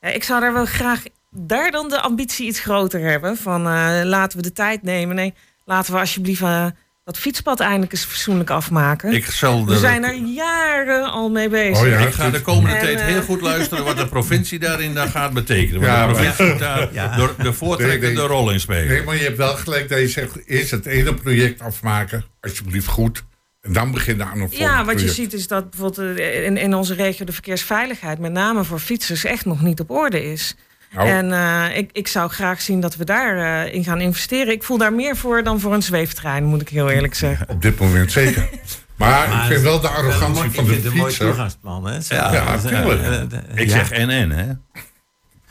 [0.00, 3.36] Ja, ik zou daar wel graag daar dan de ambitie iets groter hebben.
[3.36, 5.16] Van eh, laten we de tijd nemen.
[5.16, 6.66] Nee, laten we alsjeblieft eh,
[7.06, 9.12] dat fietspad eindelijk eens fatsoenlijk afmaken.
[9.12, 11.82] Ik zal we zijn er jaren al mee bezig.
[11.82, 11.98] Oh ja.
[11.98, 15.08] Ik ga de komende En, tijd eh, heel goed luisteren wat de provincie daarin dan
[15.08, 15.80] gaat betekenen.
[15.80, 17.16] Want Ja, de maar- provincie moet daar Ja.
[17.16, 18.26] de, de voortrekkende Nee, nee.
[18.26, 18.86] rol in spelen.
[18.88, 20.46] Nee, maar je hebt wel gelijk dat je zegt...
[20.46, 23.24] eerst het ene project afmaken, alsjeblieft goed.
[23.60, 26.74] En dan beginnen aan een Ja, wat je ziet is dat bijvoorbeeld eh, in, in
[26.74, 30.56] onze regio de verkeersveiligheid, met name voor fietsers, echt nog niet op orde is.
[30.90, 31.08] Nou.
[31.08, 34.52] En eh, ik, ik zou graag zien dat we daarin in gaan investeren.
[34.52, 37.48] Ik voel daar meer voor dan voor een zweeftrein, moet ik heel eerlijk zeggen.
[37.48, 38.48] Op dit moment zeker.
[38.96, 41.26] Maar, ik vind wel de arrogantie van de mooi fietser.
[41.26, 42.00] toegangsplan, hè?
[42.00, 44.52] Zo, Ja, Ja, eh, eh, Ik zeg NN, hè?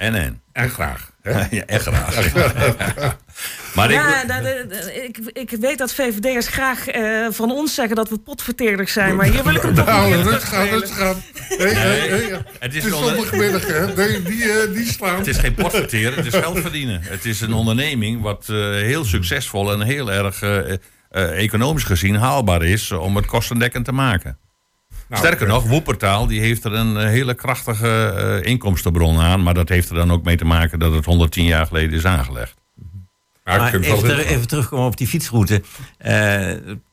[0.10, 0.42] NN.
[0.52, 1.12] En graag.
[1.50, 2.34] Ja, echt graag.
[3.76, 4.40] maar ik, Ja,
[5.04, 9.26] ik, ik weet dat VVD'ers graag eh, van ons zeggen dat we potverteerders zijn, maar
[9.26, 10.80] hier wil ik hem toch Nou, keer rustig aan, terugspelen.
[10.80, 11.58] rustig aan.
[11.58, 12.20] Hey, hey, hey.
[12.30, 13.94] het Het is, is onder- zondagmiddag, hè?
[13.94, 15.18] Nee, die, eh, die slaan.
[15.18, 17.02] het is geen potverteren, het is geld verdienen.
[17.04, 20.78] Het is een onderneming wat eh, heel succesvol en heel erg eh, eh,
[21.44, 24.38] economisch gezien haalbaar is om het kostendekkend te maken.
[25.08, 29.44] Nou, Sterker nog, Woepertaal die heeft er een eh, hele krachtige eh, inkomstenbron aan.
[29.44, 32.06] Maar dat heeft er dan ook mee te maken dat het 110 jaar geleden is
[32.06, 32.56] aangelegd.
[33.44, 35.64] Maar even, ter- even terugkomen op die fietsroute.
[35.98, 36.52] Eh,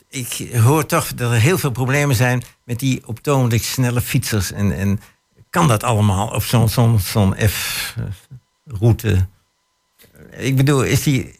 [0.09, 4.01] ik hoor toch dat er heel veel problemen zijn met die op het ogenblik snelle
[4.01, 4.53] fietsers.
[4.53, 5.01] En, en
[5.51, 9.27] kan dat allemaal op zo'n zo'n zo'n F-route?
[10.37, 11.39] Ik bedoel, is die,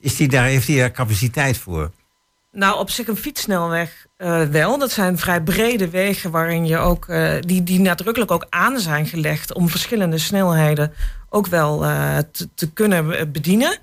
[0.00, 1.90] is die daar, heeft hij daar capaciteit voor?
[2.52, 4.78] Nou, op zich een fietssnelweg eh, wel.
[4.78, 9.06] Dat zijn vrij brede wegen waarin je ook, eh, die, die nadrukkelijk ook aan zijn
[9.06, 10.92] gelegd om verschillende snelheden
[11.28, 13.78] ook wel eh, te, te kunnen bedienen.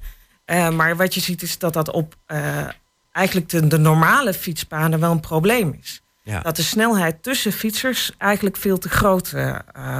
[0.46, 2.68] Eh, maar wat je ziet is dat dat op eh,
[3.12, 6.02] eigenlijk de, de normale fietspaden wel een probleem is.
[6.24, 6.40] Ja.
[6.40, 9.34] Dat de snelheid tussen fietsers eigenlijk veel te groot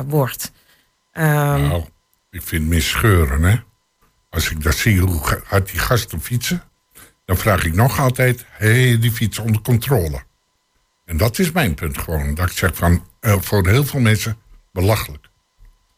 [0.08, 0.52] wordt.
[1.12, 1.86] Ehm, Nou,
[2.30, 3.56] ik vind mis scheuren, hè.
[4.30, 6.64] Als ik dat zie, hoe ga- hard die gasten fietsen...
[7.26, 10.24] dan vraag ik nog altijd, hey, die fiets onder controle.
[11.06, 12.36] En dat is mijn punt gewoon.
[12.36, 14.38] Dat ik zeg van, eh, voor heel veel mensen,
[14.72, 15.28] belachelijk.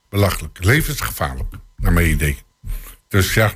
[0.09, 0.63] Belachelijk.
[0.63, 2.37] Levensgevaarlijk, naar mijn idee.
[3.07, 3.51] Dus ja,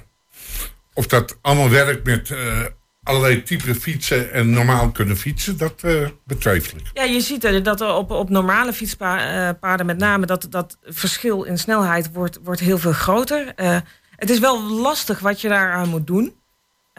[0.93, 2.65] of dat allemaal werkt met eh,
[3.03, 4.31] allerlei typen fietsen...
[4.31, 6.89] en normaal kunnen fietsen, dat eh, betwijfel ik.
[6.93, 12.11] Ja, je ziet dat op, op normale fietspaden met name dat, dat verschil in snelheid
[12.13, 13.53] wordt, wordt heel veel groter.
[14.15, 16.38] Het is wel lastig wat je daaraan moet doen.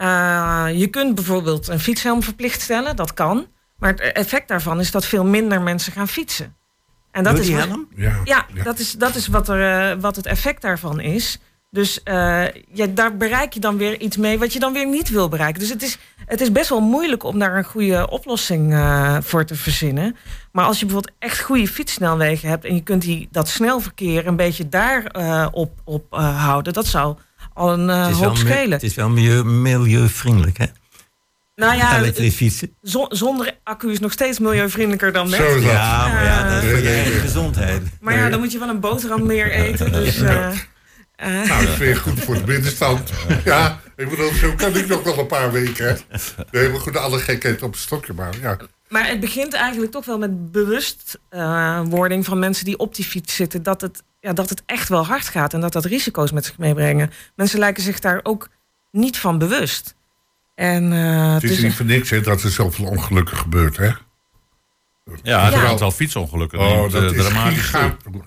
[0.01, 3.47] Eh, je kunt bijvoorbeeld een fietshelm verplicht stellen, dat kan.
[3.77, 6.55] Maar het effect daarvan is dat veel minder mensen gaan fietsen.
[7.11, 7.87] En dat is die helm?
[7.95, 11.39] Ja, ja, dat is, dat is wat, er, eh, wat het effect daarvan is.
[11.71, 15.09] Dus eh, ja, daar bereik je dan weer iets mee wat je dan weer niet
[15.09, 15.59] wil bereiken.
[15.59, 19.45] Dus het is, het is best wel moeilijk om daar een goede oplossing eh, voor
[19.45, 20.15] te verzinnen.
[20.51, 22.65] Maar als je bijvoorbeeld echt goede fietssnelwegen hebt...
[22.65, 26.73] en je kunt die, dat snelverkeer een beetje daar eh, op, op eh, houden...
[26.73, 27.17] dat zou
[27.53, 28.71] al een eh, Het is, hoop schelen.
[28.71, 30.65] het is wel milieu, milieuvriendelijk, hè?
[31.55, 32.75] nou ja, fietsen.
[33.09, 35.39] zonder accu is nog steeds milieuvriendelijker dan met.
[35.39, 35.71] Zo is dat.
[35.71, 37.81] Ja, maar ja, dat is voor je gezondheid.
[37.99, 39.91] Maar ja, dan moet je wel een boterham meer eten.
[39.91, 43.11] Dus, eh, eh, Nou, dat is weer goed voor de middenstand.
[43.45, 45.87] Ja, ik bedoel, zo kan ik nog wel een paar weken.
[45.87, 46.17] Hè.
[46.51, 48.13] Nee, maar goed, alle gekheid op een stokje.
[48.13, 48.57] Maar ja,
[48.91, 53.63] Maar het begint eigenlijk toch wel met bewustwording van mensen die op die fiets zitten.
[53.63, 56.57] Dat het, ja, dat het echt wel hard gaat en dat dat risico's met zich
[56.57, 57.11] meebrengen.
[57.35, 58.49] Mensen lijken zich daar ook
[58.91, 59.95] niet van bewust.
[60.55, 63.77] En, eh, het is dus- niet voor niks hè, dat er zoveel ongelukken gebeurt.
[63.77, 63.89] Hè.
[65.23, 65.65] Ja, het Ja.
[65.67, 67.71] aantal fietsongelukken Oh, neemt dat eh, is.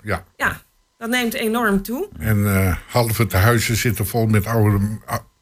[0.03, 0.23] Ja.
[0.35, 0.61] ja,
[0.97, 2.07] dat neemt enorm toe.
[2.19, 4.99] En eh halve tehuizen zitten vol met oude,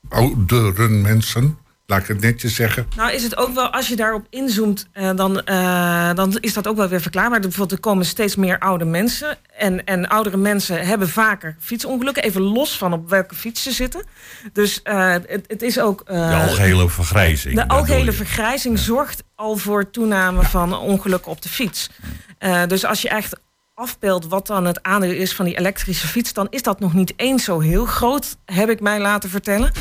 [0.09, 1.57] oudere mensen.
[1.86, 2.88] Laat ik het netjes zeggen.
[2.95, 6.67] Nou is het ook wel, als je daarop inzoomt, eh, dan, eh, dan is dat
[6.67, 7.39] ook wel weer verklaarbaar.
[7.39, 9.38] Bijvoorbeeld, er komen steeds meer oude mensen.
[9.57, 12.23] En, en oudere mensen hebben vaker fietsongelukken.
[12.23, 14.03] Even los van op welke fiets ze zitten.
[14.53, 16.05] Dus eh, het, het is ook...
[16.05, 17.55] De algehele vergrijzing.
[17.55, 21.89] De algehele vergrijzing zorgt al voor toename van ongelukken op de fiets.
[22.67, 23.39] Dus als je echt
[23.73, 27.13] afbeeldt wat dan het aandeel is van die elektrische fiets, dan is dat nog niet
[27.15, 29.71] eens zo heel groot, heb ik mij laten vertellen.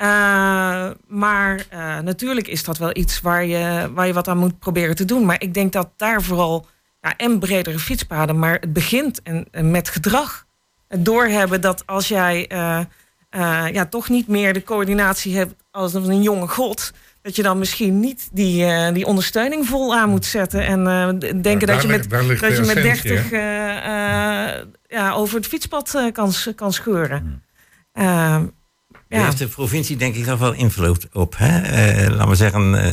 [0.00, 4.58] Eh, maar eh, natuurlijk is dat wel iets waar je, waar je wat aan moet
[4.58, 5.24] proberen te doen.
[5.24, 6.66] Maar ik denk dat daar vooral
[7.00, 10.46] ja, en bredere fietspaden, maar het begint en, en met gedrag.
[10.88, 12.80] Het doorhebben dat als jij eh,
[13.72, 16.92] ja, toch niet meer de coördinatie hebt als een jonge god.
[17.22, 20.66] Dat je dan misschien niet die, die ondersteuning vol aan moet zetten.
[20.66, 25.36] En d- denken dat je met, dat je met essentie, 30 eh, eh, ja, over
[25.36, 27.42] het fietspad kan, kan scheuren.
[29.18, 31.34] Daar heeft de provincie denk ik nog wel invloed op.
[31.36, 31.60] Hè?
[31.60, 32.92] Eh, laten we zeggen, eh,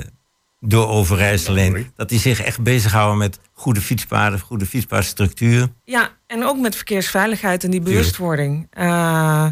[0.60, 1.92] door Overijssel heen.
[1.96, 5.68] Dat die zich echt bezighouden met goede fietspaden, goede fietspaadstructuur.
[5.84, 8.68] Ja, en ook met verkeersveiligheid en die bewustwording.
[8.70, 9.48] Eh,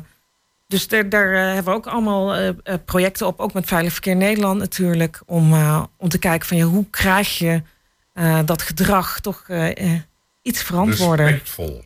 [0.67, 2.53] dus daar, daar hebben we ook allemaal
[2.85, 5.53] projecten op, ook met Veilig Verkeer Nederland natuurlijk, om,
[5.97, 7.61] om te kijken van ja, hoe krijg je
[8.15, 9.99] eh, dat gedrag toch eh, eh,
[10.41, 11.25] iets verantwoorder.
[11.25, 11.83] Respectvol.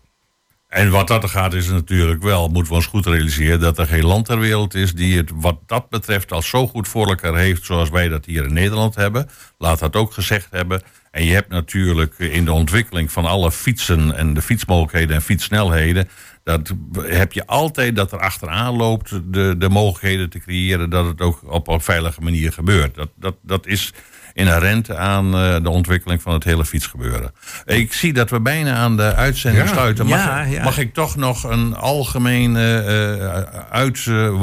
[0.69, 3.59] En wat dat gaat is natuurlijk wel, moeten we ons goed realiseren...
[3.59, 6.87] dat er geen land ter wereld is die het wat dat betreft al zo goed
[6.87, 7.65] voor elkaar heeft...
[7.65, 9.29] zoals wij dat hier in Nederland hebben.
[9.57, 10.81] Laat dat ook gezegd hebben.
[11.11, 14.15] En je hebt natuurlijk in de ontwikkeling van alle fietsen...
[14.17, 16.09] en de fietsmogelijkheden en fietssnelheden...
[16.43, 20.89] dat heb je altijd dat er achteraan loopt de, de mogelijkheden te creëren...
[20.89, 22.95] dat het ook op een veilige manier gebeurt.
[22.95, 23.93] Dat, dat, dat is
[24.33, 27.31] inherent aan eh, de ontwikkeling van het hele fietsgebeuren.
[27.65, 29.71] Ik zie dat we bijna aan de uitzending Ja.
[29.73, 30.05] sluiten.
[30.07, 30.63] Mag, Ja, ja.
[30.63, 34.41] mag ik toch nog een algemene eh, uit, eh,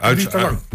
[0.00, 0.26] uits-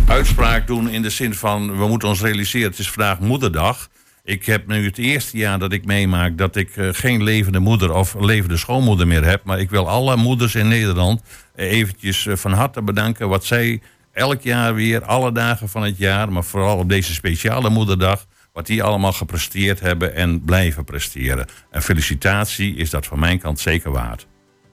[0.07, 3.87] uitspraak doen in de zin van we moeten ons realiseren, het is vandaag moederdag.
[4.23, 8.15] Ik heb nu het eerste jaar dat ik meemaak dat ik geen levende moeder of
[8.19, 9.43] levende schoonmoeder meer heb.
[9.43, 11.21] Maar ik wil alle moeders in Nederland
[11.55, 13.81] eventjes van harte bedanken wat zij
[14.13, 18.25] elk jaar weer, alle dagen van het jaar, maar vooral op deze speciale moederdag,
[18.57, 21.47] wat die allemaal gepresteerd hebben en blijven presteren.
[21.71, 24.27] En felicitatie is dat van mijn kant zeker waard.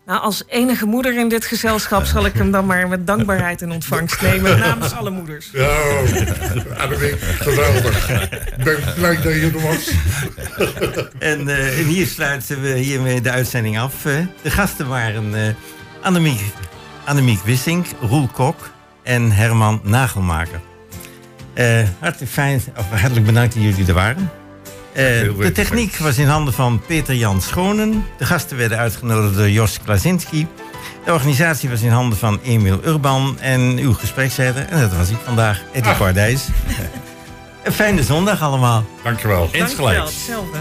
[0.06, 3.70] Nou, als enige moeder in dit gezelschap zal ik hem dan maar met dankbaarheid in
[3.70, 5.50] ontvangst nemen namens alle moeders.
[5.52, 5.78] Ja,
[6.76, 8.10] Annemiek, geweldig.
[8.58, 9.90] Ik ben blij dat je er was.
[11.18, 14.02] En, eh, en hier sluiten we hiermee de uitzending af.
[14.42, 15.54] de gasten waren eh
[16.02, 16.40] Annemiek,
[17.04, 18.70] Annemiek Wissink, Roel Kok
[19.02, 20.60] en Herman Nagelmaker.
[21.54, 24.30] Eh, hartelijk, fijn, of hartelijk bedankt dat jullie er waren.
[24.92, 25.02] Eh,
[25.38, 28.04] de techniek was in handen van Peter Jan Schonen.
[28.18, 30.46] De gasten werden uitgenodigd door Jos Klasinski.
[31.04, 33.36] De organisatie was in handen van Emiel Urban.
[33.40, 35.98] En uw gespreksleider, en dat was ik vandaag, Eddie Ah.
[35.98, 36.44] Pardijs.
[37.64, 38.84] Een fijne zondag allemaal.
[39.02, 39.48] Dankjewel.
[39.52, 40.58] Dankjewel, hetzelfde.